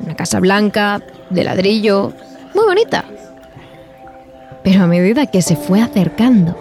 Una 0.02 0.16
casa 0.16 0.42
blanca, 0.42 1.00
de 1.32 1.44
ladrillo, 1.44 2.14
muy 2.54 2.66
bonita. 2.66 3.06
Pero 4.64 4.84
a 4.84 4.88
medida 4.88 5.26
que 5.26 5.42
se 5.42 5.56
fue 5.56 5.82
acercando, 5.82 6.56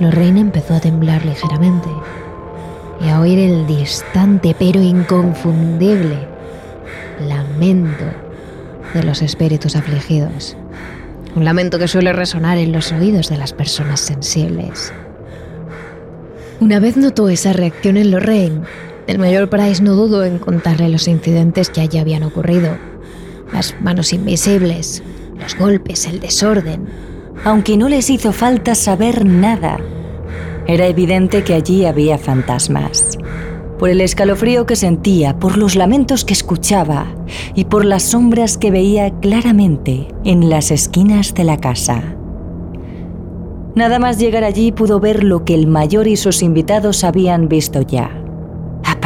Lorraine 0.00 0.40
empezó 0.40 0.74
a 0.74 0.80
temblar 0.80 1.24
ligeramente 1.24 1.88
y 3.00 3.08
a 3.08 3.20
oír 3.20 3.38
el 3.38 3.66
distante 3.66 4.54
pero 4.58 4.80
inconfundible 4.80 6.18
lamento 7.20 8.04
de 8.94 9.02
los 9.02 9.22
espíritus 9.22 9.76
afligidos. 9.76 10.56
Un 11.34 11.44
lamento 11.44 11.78
que 11.78 11.88
suele 11.88 12.12
resonar 12.12 12.58
en 12.58 12.72
los 12.72 12.92
oídos 12.92 13.28
de 13.28 13.36
las 13.36 13.52
personas 13.52 14.00
sensibles. 14.00 14.92
Una 16.60 16.80
vez 16.80 16.96
notó 16.96 17.28
esa 17.28 17.52
reacción 17.52 17.98
en 17.98 18.10
Lorraine, 18.10 18.62
el 19.06 19.18
mayor 19.18 19.48
Price 19.48 19.82
no 19.82 19.94
dudó 19.94 20.24
en 20.24 20.38
contarle 20.38 20.88
los 20.88 21.06
incidentes 21.06 21.70
que 21.70 21.80
allí 21.80 21.98
habían 21.98 22.24
ocurrido. 22.24 22.76
Las 23.52 23.74
manos 23.80 24.12
invisibles, 24.12 25.02
los 25.38 25.56
golpes, 25.56 26.06
el 26.06 26.20
desorden. 26.20 26.86
Aunque 27.44 27.76
no 27.76 27.88
les 27.88 28.10
hizo 28.10 28.32
falta 28.32 28.74
saber 28.74 29.24
nada, 29.24 29.78
era 30.66 30.86
evidente 30.86 31.44
que 31.44 31.54
allí 31.54 31.84
había 31.84 32.18
fantasmas. 32.18 33.18
Por 33.78 33.90
el 33.90 34.00
escalofrío 34.00 34.66
que 34.66 34.74
sentía, 34.74 35.38
por 35.38 35.58
los 35.58 35.76
lamentos 35.76 36.24
que 36.24 36.32
escuchaba 36.32 37.14
y 37.54 37.66
por 37.66 37.84
las 37.84 38.02
sombras 38.02 38.56
que 38.58 38.70
veía 38.70 39.10
claramente 39.20 40.08
en 40.24 40.48
las 40.48 40.70
esquinas 40.70 41.34
de 41.34 41.44
la 41.44 41.58
casa. 41.58 42.02
Nada 43.74 43.98
más 43.98 44.18
llegar 44.18 44.42
allí 44.42 44.72
pudo 44.72 44.98
ver 44.98 45.22
lo 45.22 45.44
que 45.44 45.54
el 45.54 45.66
mayor 45.66 46.08
y 46.08 46.16
sus 46.16 46.42
invitados 46.42 47.04
habían 47.04 47.48
visto 47.48 47.82
ya 47.82 48.25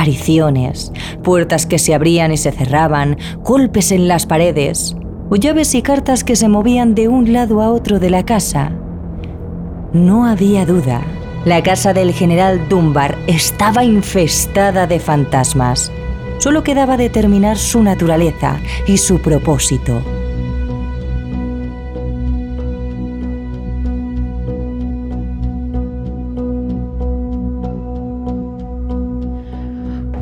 apariciones, 0.01 0.93
puertas 1.23 1.67
que 1.67 1.79
se 1.79 1.95
abrían 1.95 2.33
y 2.33 2.39
se 2.39 2.53
cerraban, 2.53 3.19
golpes 3.43 3.93
en 3.93 4.09
las 4.09 4.25
paredes, 4.25 4.97
o 5.29 5.37
llaves 5.37 5.75
y 5.75 5.83
cartas 5.83 6.25
que 6.25 6.37
se 6.37 6.49
movían 6.49 6.95
de 6.95 7.09
un 7.09 7.35
lado 7.35 7.61
a 7.61 7.71
otro 7.71 7.99
de 7.99 8.09
la 8.09 8.25
casa. 8.25 8.73
No 9.93 10.25
había 10.25 10.65
duda, 10.65 11.03
la 11.45 11.63
casa 11.63 11.93
del 11.93 12.15
general 12.15 12.67
Dunbar 12.71 13.19
estaba 13.27 13.85
infestada 13.85 14.87
de 14.87 15.01
fantasmas. 15.01 15.93
Solo 16.39 16.63
quedaba 16.63 16.97
determinar 16.97 17.59
su 17.59 17.83
naturaleza 17.83 18.59
y 18.87 18.97
su 18.97 19.19
propósito. 19.19 20.01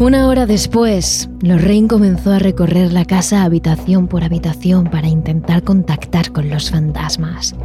Una 0.00 0.28
hora 0.28 0.46
después, 0.46 1.28
Lorraine 1.40 1.88
comenzó 1.88 2.30
a 2.30 2.38
recorrer 2.38 2.92
la 2.92 3.04
casa 3.04 3.42
habitación 3.42 4.06
por 4.06 4.22
habitación 4.22 4.84
para 4.84 5.08
intentar 5.08 5.64
contactar 5.64 6.30
con 6.30 6.48
los 6.48 6.70
fantasmas. 6.70 7.56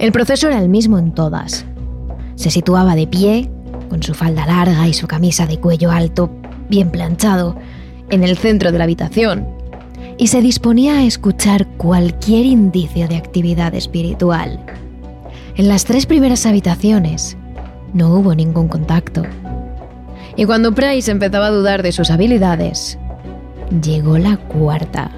El 0.00 0.10
proceso 0.10 0.48
era 0.48 0.58
el 0.58 0.68
mismo 0.68 0.98
en 0.98 1.12
todas. 1.12 1.64
Se 2.34 2.50
situaba 2.50 2.96
de 2.96 3.06
pie, 3.06 3.48
con 3.88 4.02
su 4.02 4.14
falda 4.14 4.46
larga 4.46 4.88
y 4.88 4.94
su 4.94 5.06
camisa 5.06 5.46
de 5.46 5.60
cuello 5.60 5.92
alto, 5.92 6.28
bien 6.68 6.90
planchado, 6.90 7.56
en 8.10 8.24
el 8.24 8.36
centro 8.36 8.72
de 8.72 8.78
la 8.78 8.84
habitación, 8.84 9.46
y 10.18 10.26
se 10.26 10.42
disponía 10.42 10.98
a 10.98 11.04
escuchar 11.04 11.68
cualquier 11.76 12.46
indicio 12.46 13.06
de 13.06 13.16
actividad 13.16 13.76
espiritual. 13.76 14.58
En 15.54 15.68
las 15.68 15.84
tres 15.84 16.04
primeras 16.04 16.46
habitaciones 16.46 17.36
no 17.94 18.12
hubo 18.16 18.34
ningún 18.34 18.66
contacto. 18.66 19.22
Y 20.36 20.44
cuando 20.44 20.74
Price 20.74 21.10
empezaba 21.10 21.46
a 21.46 21.50
dudar 21.50 21.82
de 21.82 21.92
sus 21.92 22.10
habilidades, 22.10 22.98
llegó 23.82 24.18
la 24.18 24.36
cuarta. 24.36 25.10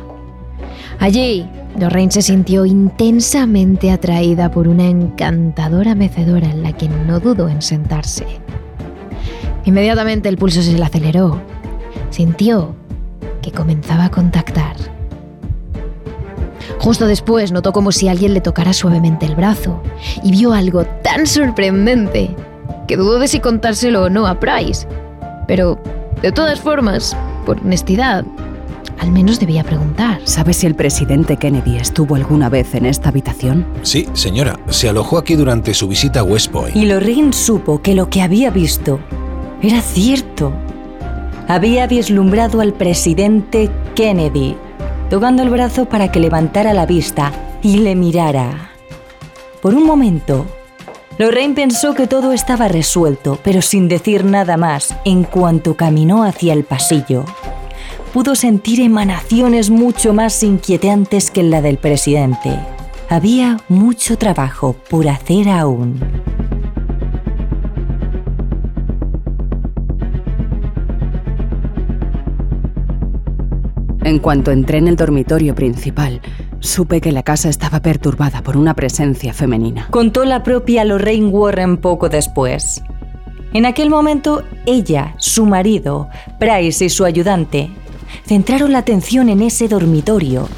Allí, 0.98 1.48
Lorraine 1.78 2.12
se 2.12 2.22
sintió 2.22 2.66
intensamente 2.66 3.90
atraída 3.90 4.50
por 4.50 4.68
una 4.68 4.84
encantadora 4.84 5.94
mecedora 5.94 6.48
en 6.48 6.62
la 6.62 6.72
que 6.72 6.88
no 6.88 7.18
dudó 7.18 7.48
en 7.48 7.62
sentarse. 7.62 8.26
Inmediatamente 9.64 10.28
el 10.28 10.36
pulso 10.36 10.62
se 10.62 10.72
le 10.72 10.84
aceleró. 10.84 11.40
Sintió 12.10 12.74
que 13.40 13.52
comenzaba 13.52 14.06
a 14.06 14.10
contactar. 14.10 14.76
Justo 16.78 17.06
después 17.06 17.52
notó 17.52 17.72
como 17.72 17.92
si 17.92 18.08
alguien 18.08 18.34
le 18.34 18.40
tocara 18.40 18.72
suavemente 18.72 19.24
el 19.24 19.36
brazo 19.36 19.82
y 20.22 20.32
vio 20.32 20.52
algo 20.52 20.84
tan 20.84 21.26
sorprendente 21.26 22.34
que 22.88 22.96
dudó 22.96 23.18
de 23.18 23.28
si 23.28 23.40
contárselo 23.40 24.04
o 24.04 24.10
no 24.10 24.26
a 24.26 24.40
Price. 24.40 24.86
Pero, 25.46 25.78
de 26.20 26.32
todas 26.32 26.60
formas, 26.60 27.16
por 27.44 27.58
honestidad, 27.58 28.24
al 28.98 29.10
menos 29.10 29.40
debía 29.40 29.64
preguntar. 29.64 30.20
¿Sabe 30.24 30.52
si 30.52 30.66
el 30.66 30.76
presidente 30.76 31.36
Kennedy 31.36 31.76
estuvo 31.76 32.14
alguna 32.14 32.48
vez 32.48 32.74
en 32.74 32.86
esta 32.86 33.08
habitación? 33.08 33.66
Sí, 33.82 34.06
señora. 34.12 34.58
Se 34.68 34.88
alojó 34.88 35.18
aquí 35.18 35.34
durante 35.34 35.74
su 35.74 35.88
visita 35.88 36.20
a 36.20 36.22
West 36.22 36.52
Point. 36.52 36.76
Y 36.76 36.86
Lorraine 36.86 37.32
supo 37.32 37.82
que 37.82 37.94
lo 37.94 38.08
que 38.08 38.22
había 38.22 38.50
visto 38.50 39.00
era 39.60 39.80
cierto. 39.80 40.52
Había 41.48 41.88
vislumbrado 41.88 42.60
al 42.60 42.72
presidente 42.72 43.70
Kennedy, 43.96 44.56
tocando 45.10 45.42
el 45.42 45.50
brazo 45.50 45.86
para 45.86 46.12
que 46.12 46.20
levantara 46.20 46.72
la 46.72 46.86
vista 46.86 47.32
y 47.60 47.78
le 47.78 47.96
mirara. 47.96 48.70
Por 49.60 49.74
un 49.74 49.84
momento, 49.84 50.46
Lorraine 51.18 51.54
pensó 51.54 51.94
que 51.94 52.06
todo 52.06 52.32
estaba 52.32 52.68
resuelto, 52.68 53.38
pero 53.44 53.60
sin 53.60 53.86
decir 53.86 54.24
nada 54.24 54.56
más, 54.56 54.96
en 55.04 55.24
cuanto 55.24 55.76
caminó 55.76 56.24
hacia 56.24 56.54
el 56.54 56.64
pasillo, 56.64 57.24
pudo 58.14 58.34
sentir 58.34 58.80
emanaciones 58.80 59.68
mucho 59.68 60.14
más 60.14 60.42
inquietantes 60.42 61.30
que 61.30 61.42
la 61.42 61.60
del 61.60 61.76
presidente. 61.76 62.58
Había 63.10 63.58
mucho 63.68 64.16
trabajo 64.16 64.74
por 64.88 65.06
hacer 65.08 65.50
aún. 65.50 66.00
En 74.02 74.18
cuanto 74.18 74.50
entré 74.50 74.78
en 74.78 74.88
el 74.88 74.96
dormitorio 74.96 75.54
principal, 75.54 76.20
supe 76.62 77.00
que 77.00 77.12
la 77.12 77.22
casa 77.22 77.48
estaba 77.48 77.80
perturbada 77.80 78.42
por 78.42 78.56
una 78.56 78.74
presencia 78.74 79.34
femenina. 79.34 79.88
Contó 79.90 80.24
la 80.24 80.42
propia 80.42 80.84
Lorraine 80.84 81.28
Warren 81.28 81.76
poco 81.76 82.08
después. 82.08 82.82
En 83.52 83.66
aquel 83.66 83.90
momento, 83.90 84.44
ella, 84.64 85.14
su 85.18 85.44
marido, 85.44 86.08
Price 86.38 86.84
y 86.84 86.88
su 86.88 87.04
ayudante 87.04 87.70
centraron 88.26 88.72
la 88.72 88.78
atención 88.78 89.28
en 89.28 89.42
ese 89.42 89.68
dormitorio. 89.68 90.48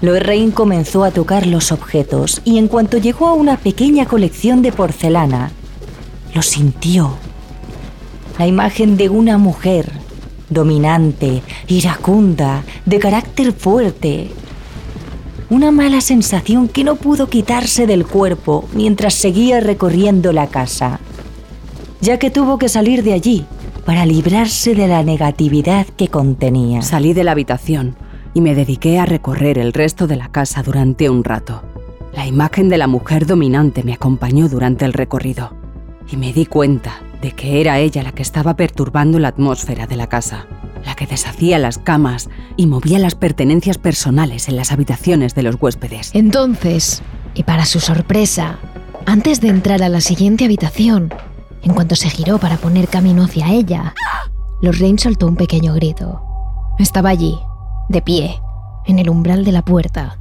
Lorraine 0.00 0.52
comenzó 0.52 1.04
a 1.04 1.10
tocar 1.10 1.46
los 1.46 1.72
objetos 1.72 2.40
y 2.44 2.58
en 2.58 2.68
cuanto 2.68 2.98
llegó 2.98 3.28
a 3.28 3.34
una 3.34 3.56
pequeña 3.56 4.06
colección 4.06 4.62
de 4.62 4.72
porcelana, 4.72 5.52
lo 6.34 6.42
sintió. 6.42 7.14
La 8.38 8.46
imagen 8.46 8.96
de 8.96 9.08
una 9.08 9.38
mujer, 9.38 9.90
dominante, 10.50 11.42
iracunda, 11.68 12.62
de 12.84 12.98
carácter 12.98 13.52
fuerte. 13.52 14.30
Una 15.48 15.70
mala 15.70 16.00
sensación 16.00 16.66
que 16.66 16.82
no 16.82 16.96
pudo 16.96 17.28
quitarse 17.28 17.86
del 17.86 18.04
cuerpo 18.04 18.68
mientras 18.74 19.14
seguía 19.14 19.60
recorriendo 19.60 20.32
la 20.32 20.48
casa, 20.48 20.98
ya 22.00 22.18
que 22.18 22.32
tuvo 22.32 22.58
que 22.58 22.68
salir 22.68 23.04
de 23.04 23.12
allí 23.12 23.46
para 23.84 24.06
librarse 24.06 24.74
de 24.74 24.88
la 24.88 25.04
negatividad 25.04 25.86
que 25.86 26.08
contenía. 26.08 26.82
Salí 26.82 27.12
de 27.12 27.22
la 27.22 27.30
habitación 27.30 27.94
y 28.34 28.40
me 28.40 28.56
dediqué 28.56 28.98
a 28.98 29.06
recorrer 29.06 29.56
el 29.58 29.72
resto 29.72 30.08
de 30.08 30.16
la 30.16 30.32
casa 30.32 30.64
durante 30.64 31.08
un 31.08 31.22
rato. 31.22 31.62
La 32.12 32.26
imagen 32.26 32.68
de 32.68 32.78
la 32.78 32.88
mujer 32.88 33.24
dominante 33.24 33.84
me 33.84 33.92
acompañó 33.92 34.48
durante 34.48 34.84
el 34.84 34.94
recorrido 34.94 35.54
y 36.10 36.16
me 36.16 36.32
di 36.32 36.46
cuenta 36.46 37.00
de 37.22 37.30
que 37.30 37.60
era 37.60 37.78
ella 37.78 38.02
la 38.02 38.10
que 38.10 38.22
estaba 38.22 38.56
perturbando 38.56 39.20
la 39.20 39.28
atmósfera 39.28 39.86
de 39.86 39.96
la 39.96 40.08
casa, 40.08 40.46
la 40.86 40.94
que 40.94 41.06
deshacía 41.06 41.58
las 41.58 41.78
camas 41.78 42.30
y 42.56 42.66
movía 42.66 42.98
las 42.98 43.16
pertenencias 43.16 43.76
personales 43.76 44.48
en 44.48 44.56
las 44.56 44.70
habitaciones 44.70 45.34
de 45.34 45.42
los 45.42 45.56
huéspedes. 45.60 46.12
Entonces, 46.14 47.02
y 47.34 47.42
para 47.42 47.66
su 47.66 47.80
sorpresa, 47.80 48.58
antes 49.04 49.40
de 49.40 49.48
entrar 49.48 49.82
a 49.82 49.88
la 49.88 50.00
siguiente 50.00 50.44
habitación, 50.44 51.12
en 51.62 51.74
cuanto 51.74 51.96
se 51.96 52.08
giró 52.08 52.38
para 52.38 52.56
poner 52.56 52.86
camino 52.86 53.24
hacia 53.24 53.52
ella, 53.52 53.94
Lorraine 54.62 54.98
soltó 54.98 55.26
un 55.26 55.36
pequeño 55.36 55.74
grito. 55.74 56.22
Estaba 56.78 57.10
allí, 57.10 57.36
de 57.88 58.00
pie, 58.00 58.40
en 58.86 59.00
el 59.00 59.10
umbral 59.10 59.44
de 59.44 59.52
la 59.52 59.62
puerta, 59.62 60.20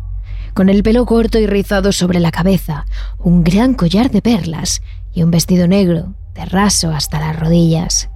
con 0.55 0.69
el 0.69 0.81
pelo 0.81 1.05
corto 1.05 1.37
y 1.37 1.45
rizado 1.45 1.91
sobre 1.91 2.19
la 2.19 2.31
cabeza, 2.31 2.85
un 3.19 3.43
gran 3.43 3.75
collar 3.75 4.09
de 4.09 4.23
perlas 4.23 4.81
y 5.13 5.21
un 5.21 5.29
vestido 5.29 5.67
negro, 5.67 6.15
de 6.33 6.45
raso 6.45 6.89
hasta 6.89 7.19
las 7.19 7.39
rodillas. 7.39 8.09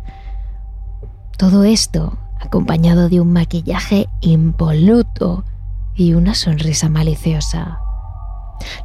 Todo 1.38 1.64
esto 1.64 2.18
acompañado 2.40 3.10
de 3.10 3.20
un 3.20 3.32
maquillaje 3.32 4.08
impoluto 4.22 5.44
y 5.96 6.14
una 6.14 6.34
sonrisa 6.34 6.90
maliciosa. 6.90 7.80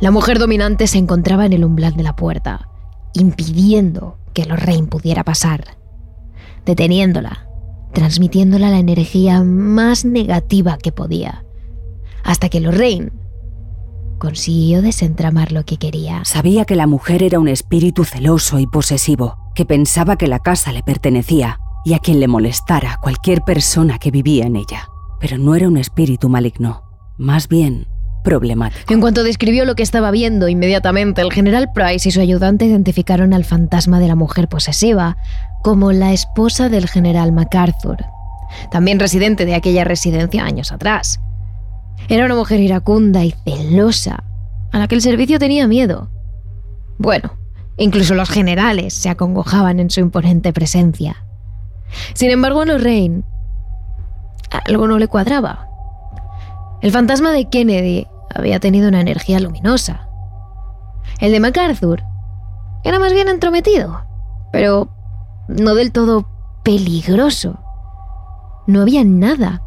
La 0.00 0.10
mujer 0.10 0.38
dominante 0.38 0.86
se 0.86 0.98
encontraba 0.98 1.46
en 1.46 1.52
el 1.52 1.64
umbral 1.64 1.94
de 1.94 2.02
la 2.02 2.16
puerta, 2.16 2.68
impidiendo 3.14 4.18
que 4.32 4.44
Lorraine 4.44 4.88
pudiera 4.88 5.24
pasar, 5.24 5.76
deteniéndola, 6.66 7.48
transmitiéndola 7.92 8.70
la 8.70 8.78
energía 8.78 9.42
más 9.42 10.04
negativa 10.04 10.76
que 10.78 10.92
podía, 10.92 11.44
hasta 12.24 12.48
que 12.48 12.60
Lorraine 12.60 13.12
consiguió 14.18 14.82
desentramar 14.82 15.52
lo 15.52 15.64
que 15.64 15.76
quería. 15.76 16.24
Sabía 16.24 16.64
que 16.64 16.76
la 16.76 16.86
mujer 16.86 17.22
era 17.22 17.38
un 17.38 17.48
espíritu 17.48 18.04
celoso 18.04 18.58
y 18.58 18.66
posesivo, 18.66 19.36
que 19.54 19.64
pensaba 19.64 20.16
que 20.16 20.26
la 20.26 20.40
casa 20.40 20.72
le 20.72 20.82
pertenecía 20.82 21.60
y 21.84 21.94
a 21.94 21.98
quien 21.98 22.20
le 22.20 22.28
molestara 22.28 22.98
cualquier 23.02 23.42
persona 23.42 23.98
que 23.98 24.10
vivía 24.10 24.46
en 24.46 24.56
ella. 24.56 24.88
Pero 25.20 25.38
no 25.38 25.54
era 25.54 25.68
un 25.68 25.76
espíritu 25.76 26.28
maligno, 26.28 26.82
más 27.18 27.48
bien 27.48 27.86
problemático. 28.24 28.92
En 28.92 29.00
cuanto 29.00 29.22
describió 29.22 29.64
lo 29.64 29.76
que 29.76 29.82
estaba 29.82 30.10
viendo, 30.10 30.48
inmediatamente 30.48 31.20
el 31.20 31.32
general 31.32 31.70
Price 31.72 32.08
y 32.08 32.12
su 32.12 32.20
ayudante 32.20 32.64
identificaron 32.64 33.32
al 33.34 33.44
fantasma 33.44 34.00
de 34.00 34.08
la 34.08 34.16
mujer 34.16 34.48
posesiva 34.48 35.16
como 35.62 35.92
la 35.92 36.12
esposa 36.12 36.68
del 36.68 36.88
general 36.88 37.32
MacArthur, 37.32 37.98
también 38.72 38.98
residente 38.98 39.44
de 39.44 39.54
aquella 39.54 39.84
residencia 39.84 40.44
años 40.44 40.72
atrás. 40.72 41.20
Era 42.08 42.24
una 42.24 42.34
mujer 42.34 42.60
iracunda 42.60 43.24
y 43.24 43.34
celosa, 43.44 44.24
a 44.72 44.78
la 44.78 44.88
que 44.88 44.96
el 44.96 45.02
servicio 45.02 45.38
tenía 45.38 45.68
miedo. 45.68 46.10
Bueno, 46.98 47.36
incluso 47.76 48.14
los 48.14 48.28
generales 48.28 48.94
se 48.94 49.08
acongojaban 49.08 49.80
en 49.80 49.90
su 49.90 50.00
imponente 50.00 50.52
presencia. 50.52 51.23
Sin 52.14 52.30
embargo, 52.30 52.62
a 52.62 52.64
Lorraine 52.66 53.24
algo 54.64 54.86
no 54.86 54.98
le 54.98 55.08
cuadraba. 55.08 55.68
El 56.80 56.92
fantasma 56.92 57.32
de 57.32 57.48
Kennedy 57.48 58.06
había 58.34 58.60
tenido 58.60 58.88
una 58.88 59.00
energía 59.00 59.40
luminosa. 59.40 60.08
El 61.20 61.32
de 61.32 61.40
MacArthur 61.40 62.02
era 62.84 62.98
más 62.98 63.12
bien 63.12 63.28
entrometido, 63.28 64.04
pero 64.52 64.88
no 65.48 65.74
del 65.74 65.92
todo 65.92 66.26
peligroso. 66.62 67.58
No 68.66 68.80
había 68.80 69.04
nada 69.04 69.62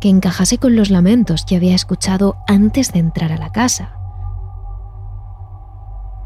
que 0.00 0.08
encajase 0.08 0.58
con 0.58 0.76
los 0.76 0.90
lamentos 0.90 1.44
que 1.44 1.56
había 1.56 1.74
escuchado 1.74 2.36
antes 2.46 2.92
de 2.92 3.00
entrar 3.00 3.32
a 3.32 3.38
la 3.38 3.50
casa. 3.52 3.92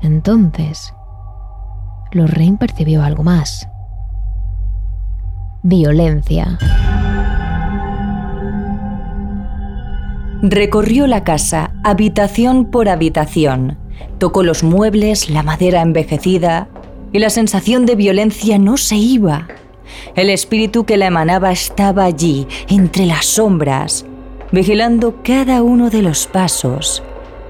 Entonces, 0.00 0.94
Lorraine 2.12 2.58
percibió 2.58 3.02
algo 3.02 3.24
más. 3.24 3.68
Violencia. 5.66 6.58
Recorrió 10.42 11.06
la 11.06 11.24
casa, 11.24 11.72
habitación 11.82 12.66
por 12.66 12.90
habitación. 12.90 13.78
Tocó 14.18 14.42
los 14.42 14.62
muebles, 14.62 15.30
la 15.30 15.42
madera 15.42 15.80
envejecida, 15.80 16.68
y 17.14 17.18
la 17.18 17.30
sensación 17.30 17.86
de 17.86 17.94
violencia 17.94 18.58
no 18.58 18.76
se 18.76 18.96
iba. 18.96 19.48
El 20.14 20.28
espíritu 20.28 20.84
que 20.84 20.98
la 20.98 21.06
emanaba 21.06 21.50
estaba 21.50 22.04
allí, 22.04 22.46
entre 22.68 23.06
las 23.06 23.24
sombras, 23.24 24.04
vigilando 24.52 25.22
cada 25.24 25.62
uno 25.62 25.88
de 25.88 26.02
los 26.02 26.26
pasos, 26.26 27.02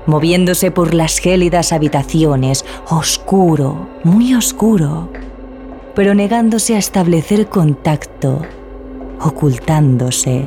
moviéndose 0.07 0.70
por 0.70 0.94
las 0.94 1.18
gélidas 1.18 1.72
habitaciones, 1.72 2.64
oscuro, 2.88 3.88
muy 4.05 4.34
oscuro, 4.34 5.11
pero 5.95 6.14
negándose 6.14 6.74
a 6.74 6.78
establecer 6.78 7.49
contacto, 7.49 8.42
ocultándose. 9.20 10.47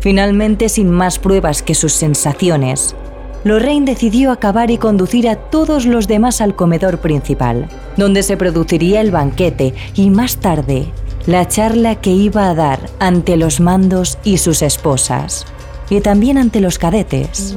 Finalmente, 0.00 0.68
sin 0.68 0.90
más 0.90 1.18
pruebas 1.18 1.62
que 1.62 1.74
sus 1.74 1.92
sensaciones, 1.92 2.94
Lorraine 3.44 3.86
decidió 3.86 4.32
acabar 4.32 4.70
y 4.70 4.78
conducir 4.78 5.28
a 5.28 5.36
todos 5.36 5.86
los 5.86 6.08
demás 6.08 6.40
al 6.40 6.56
comedor 6.56 6.98
principal, 6.98 7.68
donde 7.96 8.22
se 8.22 8.36
produciría 8.36 9.00
el 9.00 9.10
banquete 9.10 9.74
y 9.94 10.10
más 10.10 10.38
tarde 10.38 10.86
la 11.26 11.48
charla 11.48 11.96
que 11.96 12.10
iba 12.10 12.48
a 12.48 12.54
dar 12.54 12.78
ante 13.00 13.36
los 13.36 13.60
mandos 13.60 14.18
y 14.22 14.38
sus 14.38 14.62
esposas, 14.62 15.44
y 15.90 16.00
también 16.00 16.38
ante 16.38 16.60
los 16.60 16.78
cadetes. 16.78 17.56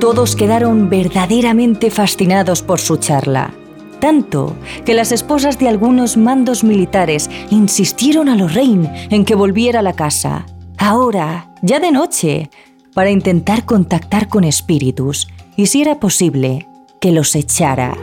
Todos 0.00 0.36
quedaron 0.36 0.90
verdaderamente 0.90 1.90
fascinados 1.90 2.62
por 2.62 2.80
su 2.80 2.96
charla. 2.96 3.52
tanto 4.00 4.54
que 4.84 4.94
las 4.94 5.10
esposas 5.10 5.58
de 5.58 5.68
algunos 5.68 6.16
mandos 6.16 6.64
militares 6.64 7.30
insistieron 7.50 8.28
a 8.28 8.36
Lorraine 8.36 9.08
en 9.10 9.24
que 9.24 9.34
volviera 9.34 9.80
a 9.80 9.82
la 9.82 9.94
casa, 9.94 10.46
ahora, 10.78 11.50
ya 11.62 11.80
de 11.80 11.90
noche, 11.90 12.50
para 12.94 13.10
intentar 13.10 13.64
contactar 13.64 14.28
con 14.28 14.44
espíritus 14.44 15.28
y, 15.56 15.66
si 15.66 15.82
era 15.82 15.98
posible, 15.98 16.68
que 17.00 17.10
los 17.10 17.34
echara. 17.34 17.96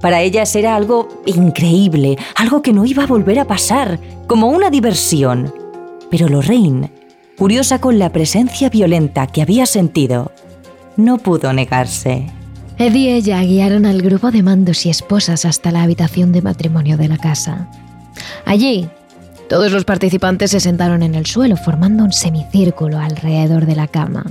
Para 0.00 0.22
ellas 0.22 0.54
era 0.56 0.74
algo 0.74 1.08
increíble, 1.26 2.18
algo 2.34 2.60
que 2.60 2.72
no 2.72 2.84
iba 2.84 3.04
a 3.04 3.06
volver 3.06 3.38
a 3.38 3.46
pasar, 3.46 3.98
como 4.26 4.48
una 4.48 4.70
diversión. 4.70 5.54
Pero 6.10 6.28
Lorraine, 6.28 6.90
curiosa 7.38 7.80
con 7.80 7.98
la 7.98 8.10
presencia 8.10 8.68
violenta 8.68 9.26
que 9.26 9.42
había 9.42 9.64
sentido, 9.64 10.32
no 10.96 11.18
pudo 11.18 11.52
negarse. 11.52 12.26
Eddie 12.78 13.10
y 13.10 13.12
ella 13.12 13.40
guiaron 13.42 13.86
al 13.86 14.02
grupo 14.02 14.30
de 14.30 14.42
mandos 14.42 14.84
y 14.84 14.90
esposas 14.90 15.44
hasta 15.44 15.70
la 15.70 15.82
habitación 15.82 16.32
de 16.32 16.42
matrimonio 16.42 16.96
de 16.96 17.08
la 17.08 17.18
casa. 17.18 17.68
Allí, 18.44 18.88
todos 19.48 19.70
los 19.70 19.84
participantes 19.84 20.50
se 20.50 20.60
sentaron 20.60 21.02
en 21.02 21.14
el 21.14 21.26
suelo 21.26 21.56
formando 21.56 22.04
un 22.04 22.12
semicírculo 22.12 22.98
alrededor 22.98 23.66
de 23.66 23.76
la 23.76 23.86
cama. 23.86 24.24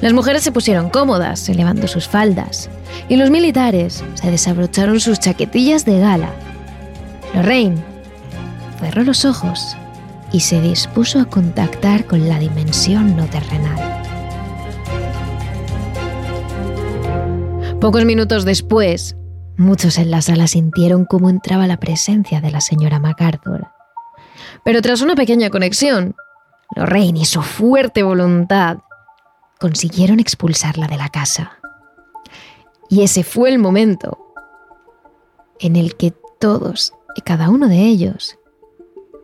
Las 0.00 0.12
mujeres 0.12 0.42
se 0.42 0.52
pusieron 0.52 0.90
cómodas, 0.90 1.48
elevando 1.48 1.88
sus 1.88 2.06
faldas, 2.08 2.70
y 3.08 3.16
los 3.16 3.30
militares 3.30 4.04
se 4.14 4.30
desabrocharon 4.30 5.00
sus 5.00 5.18
chaquetillas 5.18 5.84
de 5.84 5.98
gala. 5.98 6.30
Lorraine 7.34 7.82
cerró 8.80 9.02
los 9.02 9.24
ojos 9.24 9.76
y 10.32 10.40
se 10.40 10.60
dispuso 10.60 11.20
a 11.20 11.26
contactar 11.26 12.06
con 12.06 12.28
la 12.28 12.38
dimensión 12.38 13.16
no 13.16 13.26
terrenal. 13.26 13.89
Pocos 17.80 18.04
minutos 18.04 18.44
después, 18.44 19.16
muchos 19.56 19.96
en 19.96 20.10
la 20.10 20.20
sala 20.20 20.46
sintieron 20.48 21.06
cómo 21.06 21.30
entraba 21.30 21.66
la 21.66 21.78
presencia 21.78 22.42
de 22.42 22.50
la 22.50 22.60
señora 22.60 22.98
MacArthur. 22.98 23.68
Pero 24.62 24.82
tras 24.82 25.00
una 25.00 25.14
pequeña 25.14 25.48
conexión, 25.48 26.14
Lorraine 26.76 27.20
y 27.20 27.24
su 27.24 27.40
fuerte 27.40 28.02
voluntad 28.02 28.80
consiguieron 29.58 30.20
expulsarla 30.20 30.88
de 30.88 30.98
la 30.98 31.08
casa. 31.08 31.58
Y 32.90 33.02
ese 33.02 33.24
fue 33.24 33.48
el 33.48 33.58
momento 33.58 34.34
en 35.58 35.76
el 35.76 35.96
que 35.96 36.12
todos 36.38 36.92
y 37.16 37.22
cada 37.22 37.48
uno 37.48 37.66
de 37.66 37.78
ellos 37.78 38.38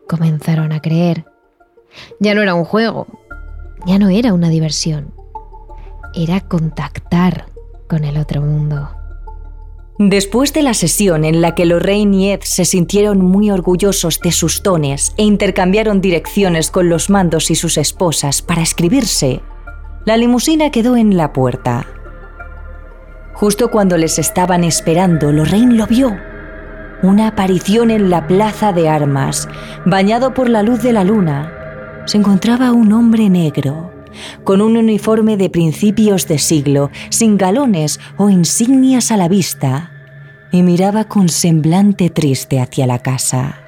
comenzaron 0.08 0.72
a 0.72 0.80
creer. 0.80 1.26
Ya 2.20 2.34
no 2.34 2.40
era 2.40 2.54
un 2.54 2.64
juego, 2.64 3.06
ya 3.84 3.98
no 3.98 4.08
era 4.08 4.32
una 4.32 4.48
diversión, 4.48 5.12
era 6.14 6.40
contactar 6.40 7.54
con 7.86 8.04
el 8.04 8.16
otro 8.18 8.42
mundo. 8.42 8.90
Después 9.98 10.52
de 10.52 10.60
la 10.60 10.74
sesión 10.74 11.24
en 11.24 11.40
la 11.40 11.54
que 11.54 11.64
Lorraine 11.64 12.14
y 12.14 12.30
Ed 12.30 12.40
se 12.42 12.66
sintieron 12.66 13.24
muy 13.24 13.50
orgullosos 13.50 14.20
de 14.20 14.30
sus 14.30 14.62
dones 14.62 15.14
e 15.16 15.22
intercambiaron 15.22 16.02
direcciones 16.02 16.70
con 16.70 16.90
los 16.90 17.08
mandos 17.08 17.50
y 17.50 17.54
sus 17.54 17.78
esposas 17.78 18.42
para 18.42 18.60
escribirse, 18.60 19.40
la 20.04 20.18
limusina 20.18 20.70
quedó 20.70 20.96
en 20.96 21.16
la 21.16 21.32
puerta. 21.32 21.86
Justo 23.32 23.70
cuando 23.70 23.96
les 23.96 24.18
estaban 24.18 24.64
esperando, 24.64 25.32
Lorraine 25.32 25.74
lo 25.74 25.86
vio. 25.86 26.14
Una 27.02 27.28
aparición 27.28 27.90
en 27.90 28.10
la 28.10 28.26
plaza 28.26 28.72
de 28.74 28.90
armas, 28.90 29.48
bañado 29.86 30.34
por 30.34 30.50
la 30.50 30.62
luz 30.62 30.82
de 30.82 30.92
la 30.92 31.04
luna. 31.04 31.52
Se 32.04 32.18
encontraba 32.18 32.72
un 32.72 32.92
hombre 32.92 33.30
negro, 33.30 33.90
con 34.44 34.60
un 34.60 34.76
uniforme 34.76 35.36
de 35.36 35.50
principios 35.50 36.28
de 36.28 36.38
siglo, 36.38 36.90
sin 37.10 37.36
galones 37.36 38.00
o 38.16 38.30
insignias 38.30 39.10
a 39.10 39.16
la 39.16 39.28
vista, 39.28 39.92
y 40.52 40.62
miraba 40.62 41.04
con 41.04 41.28
semblante 41.28 42.10
triste 42.10 42.60
hacia 42.60 42.86
la 42.86 43.00
casa. 43.00 43.60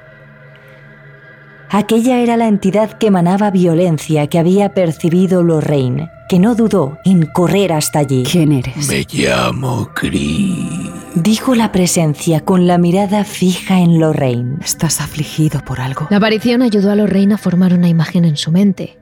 Aquella 1.71 2.19
era 2.19 2.35
la 2.35 2.47
entidad 2.47 2.93
que 2.97 3.07
emanaba 3.07 3.51
violencia 3.51 4.25
que 4.25 4.39
había 4.39 4.73
percibido 4.73 5.43
Lorraine, 5.43 6.09
que 6.27 6.39
no 6.39 6.55
dudó 6.55 6.97
en 7.05 7.27
correr 7.27 7.73
hasta 7.73 7.99
allí. 7.99 8.23
¿Quién 8.23 8.53
eres? 8.53 8.87
Me 8.87 9.05
llamo 9.11 9.89
Chris. 9.93 10.67
Dijo 11.15 11.53
la 11.53 11.71
presencia 11.71 12.41
con 12.41 12.65
la 12.65 12.77
mirada 12.77 13.23
fija 13.23 13.79
en 13.79 13.99
Lorraine. 13.99 14.57
Estás 14.63 15.01
afligido 15.01 15.61
por 15.63 15.79
algo. 15.79 16.07
La 16.09 16.17
aparición 16.17 16.61
ayudó 16.61 16.91
a 16.91 16.95
Lorraine 16.95 17.33
a 17.33 17.37
formar 17.37 17.73
una 17.73 17.89
imagen 17.89 18.25
en 18.25 18.37
su 18.37 18.51
mente. 18.51 18.98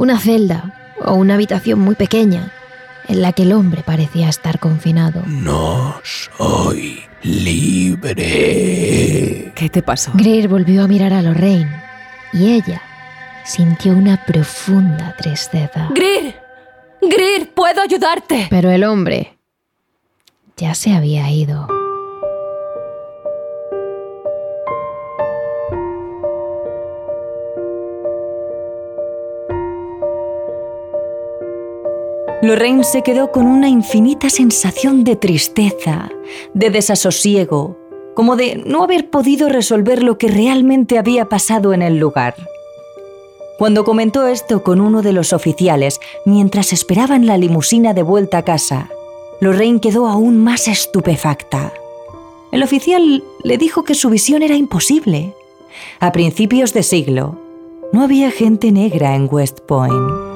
Una 0.00 0.18
celda 0.18 0.96
o 1.04 1.12
una 1.12 1.34
habitación 1.34 1.78
muy 1.78 1.94
pequeña 1.94 2.50
en 3.06 3.20
la 3.20 3.34
que 3.34 3.42
el 3.42 3.52
hombre 3.52 3.82
parecía 3.82 4.30
estar 4.30 4.58
confinado. 4.58 5.22
No 5.26 6.00
soy 6.02 7.02
libre. 7.22 8.22
¿Qué 9.54 9.68
te 9.68 9.82
pasó? 9.82 10.12
Greer 10.14 10.48
volvió 10.48 10.84
a 10.84 10.88
mirar 10.88 11.12
a 11.12 11.20
Lorraine 11.20 11.82
y 12.32 12.54
ella 12.54 12.80
sintió 13.44 13.92
una 13.92 14.24
profunda 14.24 15.14
tristeza. 15.18 15.90
¡Greer! 15.94 16.40
¡Greer! 17.02 17.50
¡Puedo 17.52 17.82
ayudarte! 17.82 18.46
Pero 18.48 18.70
el 18.70 18.84
hombre 18.84 19.36
ya 20.56 20.74
se 20.74 20.94
había 20.94 21.30
ido. 21.30 21.79
Lorraine 32.42 32.84
se 32.84 33.02
quedó 33.02 33.32
con 33.32 33.46
una 33.46 33.68
infinita 33.68 34.30
sensación 34.30 35.04
de 35.04 35.14
tristeza, 35.14 36.10
de 36.54 36.70
desasosiego, 36.70 37.76
como 38.14 38.34
de 38.34 38.62
no 38.64 38.82
haber 38.82 39.10
podido 39.10 39.50
resolver 39.50 40.02
lo 40.02 40.16
que 40.16 40.28
realmente 40.28 40.96
había 40.96 41.28
pasado 41.28 41.74
en 41.74 41.82
el 41.82 41.98
lugar. 41.98 42.34
Cuando 43.58 43.84
comentó 43.84 44.26
esto 44.26 44.62
con 44.62 44.80
uno 44.80 45.02
de 45.02 45.12
los 45.12 45.34
oficiales 45.34 46.00
mientras 46.24 46.72
esperaban 46.72 47.26
la 47.26 47.36
limusina 47.36 47.92
de 47.92 48.02
vuelta 48.02 48.38
a 48.38 48.42
casa, 48.42 48.88
Lorraine 49.40 49.80
quedó 49.80 50.06
aún 50.06 50.42
más 50.42 50.66
estupefacta. 50.66 51.74
El 52.52 52.62
oficial 52.62 53.22
le 53.44 53.58
dijo 53.58 53.84
que 53.84 53.94
su 53.94 54.08
visión 54.08 54.42
era 54.42 54.56
imposible. 54.56 55.34
A 56.00 56.10
principios 56.10 56.72
de 56.72 56.84
siglo, 56.84 57.38
no 57.92 58.02
había 58.02 58.30
gente 58.30 58.72
negra 58.72 59.14
en 59.14 59.28
West 59.30 59.60
Point. 59.60 60.29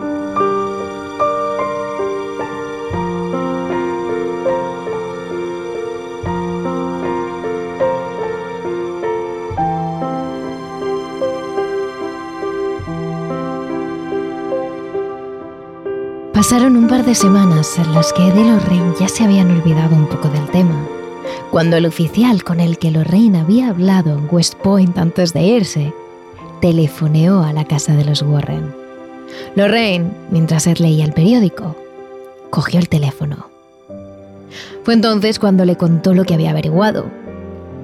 Pasaron 16.44 16.76
un 16.76 16.88
par 16.88 17.06
de 17.06 17.14
semanas 17.14 17.78
en 17.78 17.94
las 17.94 18.12
que 18.12 18.28
Ed 18.28 18.36
y 18.36 18.44
Lorraine 18.44 18.94
ya 19.00 19.08
se 19.08 19.24
habían 19.24 19.50
olvidado 19.50 19.96
un 19.96 20.06
poco 20.06 20.28
del 20.28 20.46
tema, 20.50 20.78
cuando 21.50 21.78
el 21.78 21.86
oficial 21.86 22.44
con 22.44 22.60
el 22.60 22.76
que 22.76 22.90
Lorraine 22.90 23.38
había 23.38 23.70
hablado 23.70 24.12
en 24.12 24.28
West 24.30 24.56
Point 24.56 24.98
antes 24.98 25.32
de 25.32 25.42
irse, 25.42 25.94
telefoneó 26.60 27.42
a 27.42 27.54
la 27.54 27.64
casa 27.64 27.94
de 27.94 28.04
los 28.04 28.20
Warren. 28.20 28.74
Lorraine, 29.56 30.10
mientras 30.30 30.66
Ed 30.66 30.80
leía 30.80 31.06
el 31.06 31.14
periódico, 31.14 31.74
cogió 32.50 32.78
el 32.78 32.90
teléfono. 32.90 33.48
Fue 34.82 34.92
entonces 34.92 35.38
cuando 35.38 35.64
le 35.64 35.76
contó 35.76 36.12
lo 36.12 36.24
que 36.24 36.34
había 36.34 36.50
averiguado. 36.50 37.06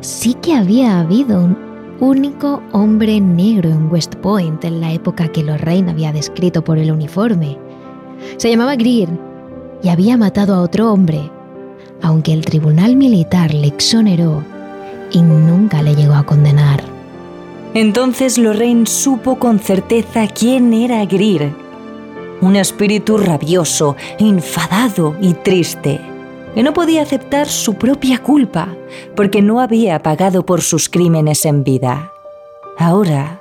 Sí 0.02 0.34
que 0.34 0.54
había 0.54 1.00
habido 1.00 1.40
un 1.40 1.56
único 1.98 2.62
hombre 2.72 3.22
negro 3.22 3.70
en 3.70 3.90
West 3.90 4.16
Point 4.16 4.62
en 4.66 4.82
la 4.82 4.92
época 4.92 5.28
que 5.28 5.44
Lorraine 5.44 5.90
había 5.90 6.12
descrito 6.12 6.62
por 6.62 6.76
el 6.76 6.92
uniforme 6.92 7.56
se 8.37 8.51
llamaba 8.51 8.77
Greer 8.77 9.09
y 9.83 9.89
había 9.89 10.16
matado 10.16 10.55
a 10.55 10.61
otro 10.61 10.93
hombre, 10.93 11.31
aunque 12.03 12.33
el 12.33 12.45
tribunal 12.45 12.97
militar 12.97 13.55
le 13.55 13.68
exoneró 13.68 14.43
y 15.11 15.23
nunca 15.23 15.83
le 15.83 15.95
llegó 15.95 16.14
a 16.14 16.25
condenar. 16.25 16.83
Entonces 17.75 18.37
Lorraine 18.37 18.87
supo 18.87 19.39
con 19.39 19.61
certeza 19.61 20.27
quién 20.27 20.73
era 20.73 21.05
Greer. 21.05 21.53
Un 22.41 22.57
espíritu 22.57 23.18
rabioso, 23.18 23.97
enfadado 24.18 25.14
y 25.21 25.35
triste, 25.35 26.01
que 26.55 26.62
no 26.62 26.73
podía 26.73 27.03
aceptar 27.03 27.47
su 27.47 27.75
propia 27.75 28.18
culpa 28.18 28.75
porque 29.14 29.43
no 29.43 29.61
había 29.61 30.03
pagado 30.03 30.45
por 30.45 30.62
sus 30.62 30.89
crímenes 30.89 31.45
en 31.45 31.62
vida. 31.62 32.12
Ahora 32.77 33.39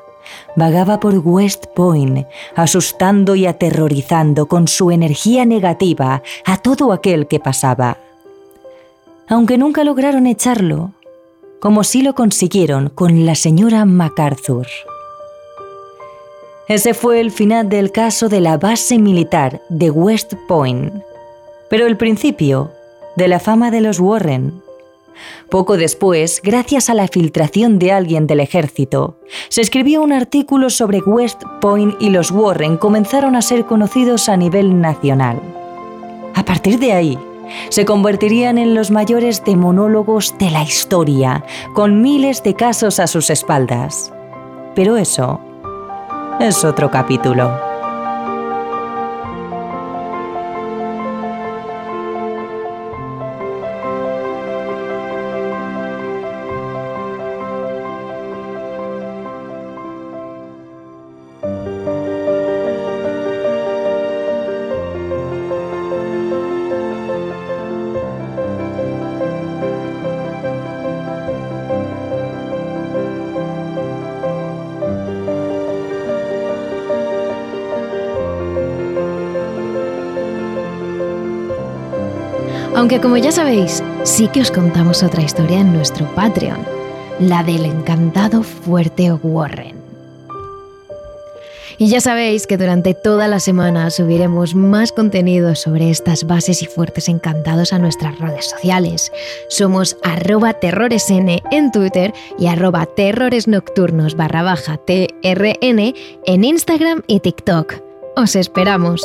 vagaba 0.55 0.99
por 0.99 1.17
West 1.19 1.65
Point, 1.75 2.27
asustando 2.55 3.35
y 3.35 3.45
aterrorizando 3.45 4.47
con 4.47 4.67
su 4.67 4.91
energía 4.91 5.45
negativa 5.45 6.21
a 6.45 6.57
todo 6.57 6.91
aquel 6.91 7.27
que 7.27 7.39
pasaba. 7.39 7.97
Aunque 9.27 9.57
nunca 9.57 9.83
lograron 9.83 10.27
echarlo, 10.27 10.91
como 11.59 11.83
sí 11.83 12.01
lo 12.01 12.15
consiguieron 12.15 12.89
con 12.89 13.25
la 13.25 13.35
señora 13.35 13.85
MacArthur. 13.85 14.67
Ese 16.67 16.93
fue 16.93 17.19
el 17.19 17.31
final 17.31 17.67
del 17.67 17.91
caso 17.91 18.29
de 18.29 18.41
la 18.41 18.57
base 18.57 18.97
militar 18.99 19.61
de 19.69 19.89
West 19.89 20.33
Point, 20.47 20.93
pero 21.69 21.87
el 21.87 21.97
principio 21.97 22.71
de 23.15 23.27
la 23.27 23.39
fama 23.39 23.71
de 23.71 23.81
los 23.81 23.99
Warren, 23.99 24.61
Poco 25.49 25.77
después, 25.77 26.41
gracias 26.43 26.89
a 26.89 26.93
la 26.93 27.07
filtración 27.07 27.79
de 27.79 27.91
alguien 27.91 28.27
del 28.27 28.39
ejército, 28.39 29.19
se 29.49 29.61
escribió 29.61 30.01
un 30.01 30.13
artículo 30.13 30.69
sobre 30.69 30.99
West 30.99 31.41
Point 31.61 31.95
y 31.99 32.09
los 32.09 32.31
Warren 32.31 32.77
comenzaron 32.77 33.35
a 33.35 33.41
ser 33.41 33.65
conocidos 33.65 34.29
a 34.29 34.37
nivel 34.37 34.81
nacional. 34.81 35.41
A 36.35 36.43
partir 36.43 36.79
de 36.79 36.93
ahí, 36.93 37.17
se 37.69 37.85
convertirían 37.85 38.57
en 38.57 38.75
los 38.75 38.91
mayores 38.91 39.43
demonólogos 39.43 40.35
de 40.39 40.51
la 40.51 40.63
historia, 40.63 41.43
con 41.73 42.01
miles 42.01 42.43
de 42.43 42.53
casos 42.53 42.99
a 42.99 43.07
sus 43.07 43.29
espaldas. 43.29 44.13
Pero 44.75 44.97
eso 44.97 45.39
es 46.39 46.63
otro 46.63 46.89
capítulo. 46.91 47.68
Aunque 82.79 83.01
como 83.01 83.17
ya 83.17 83.33
sabéis, 83.33 83.83
sí 84.03 84.29
que 84.29 84.39
os 84.39 84.51
contamos 84.51 85.03
otra 85.03 85.21
historia 85.21 85.59
en 85.59 85.73
nuestro 85.73 86.05
Patreon, 86.15 86.65
la 87.19 87.43
del 87.43 87.65
encantado 87.65 88.41
fuerte 88.41 89.11
Warren. 89.11 89.75
Y 91.77 91.89
ya 91.89 91.99
sabéis 91.99 92.47
que 92.47 92.55
durante 92.55 92.93
toda 92.93 93.27
la 93.27 93.41
semana 93.41 93.89
subiremos 93.89 94.55
más 94.55 94.93
contenido 94.93 95.55
sobre 95.55 95.89
estas 95.89 96.25
bases 96.25 96.61
y 96.61 96.67
fuertes 96.67 97.09
encantados 97.09 97.73
a 97.73 97.79
nuestras 97.79 98.17
redes 98.17 98.49
sociales. 98.49 99.11
Somos 99.49 99.97
arroba 100.01 100.53
terroresn 100.53 101.41
en 101.51 101.71
Twitter 101.73 102.13
y 102.37 102.47
arroba 102.47 102.85
terroresnocturnos 102.85 104.15
barra 104.15 104.55
trn 104.85 105.93
en 106.25 106.43
Instagram 106.45 107.01
y 107.07 107.19
TikTok. 107.19 107.73
Os 108.15 108.37
esperamos. 108.37 109.03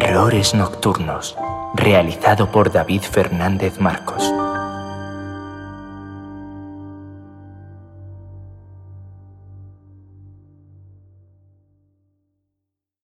Terrores 0.00 0.54
Nocturnos, 0.54 1.36
realizado 1.74 2.50
por 2.50 2.72
David 2.72 3.02
Fernández 3.02 3.78
Marcos. 3.78 4.24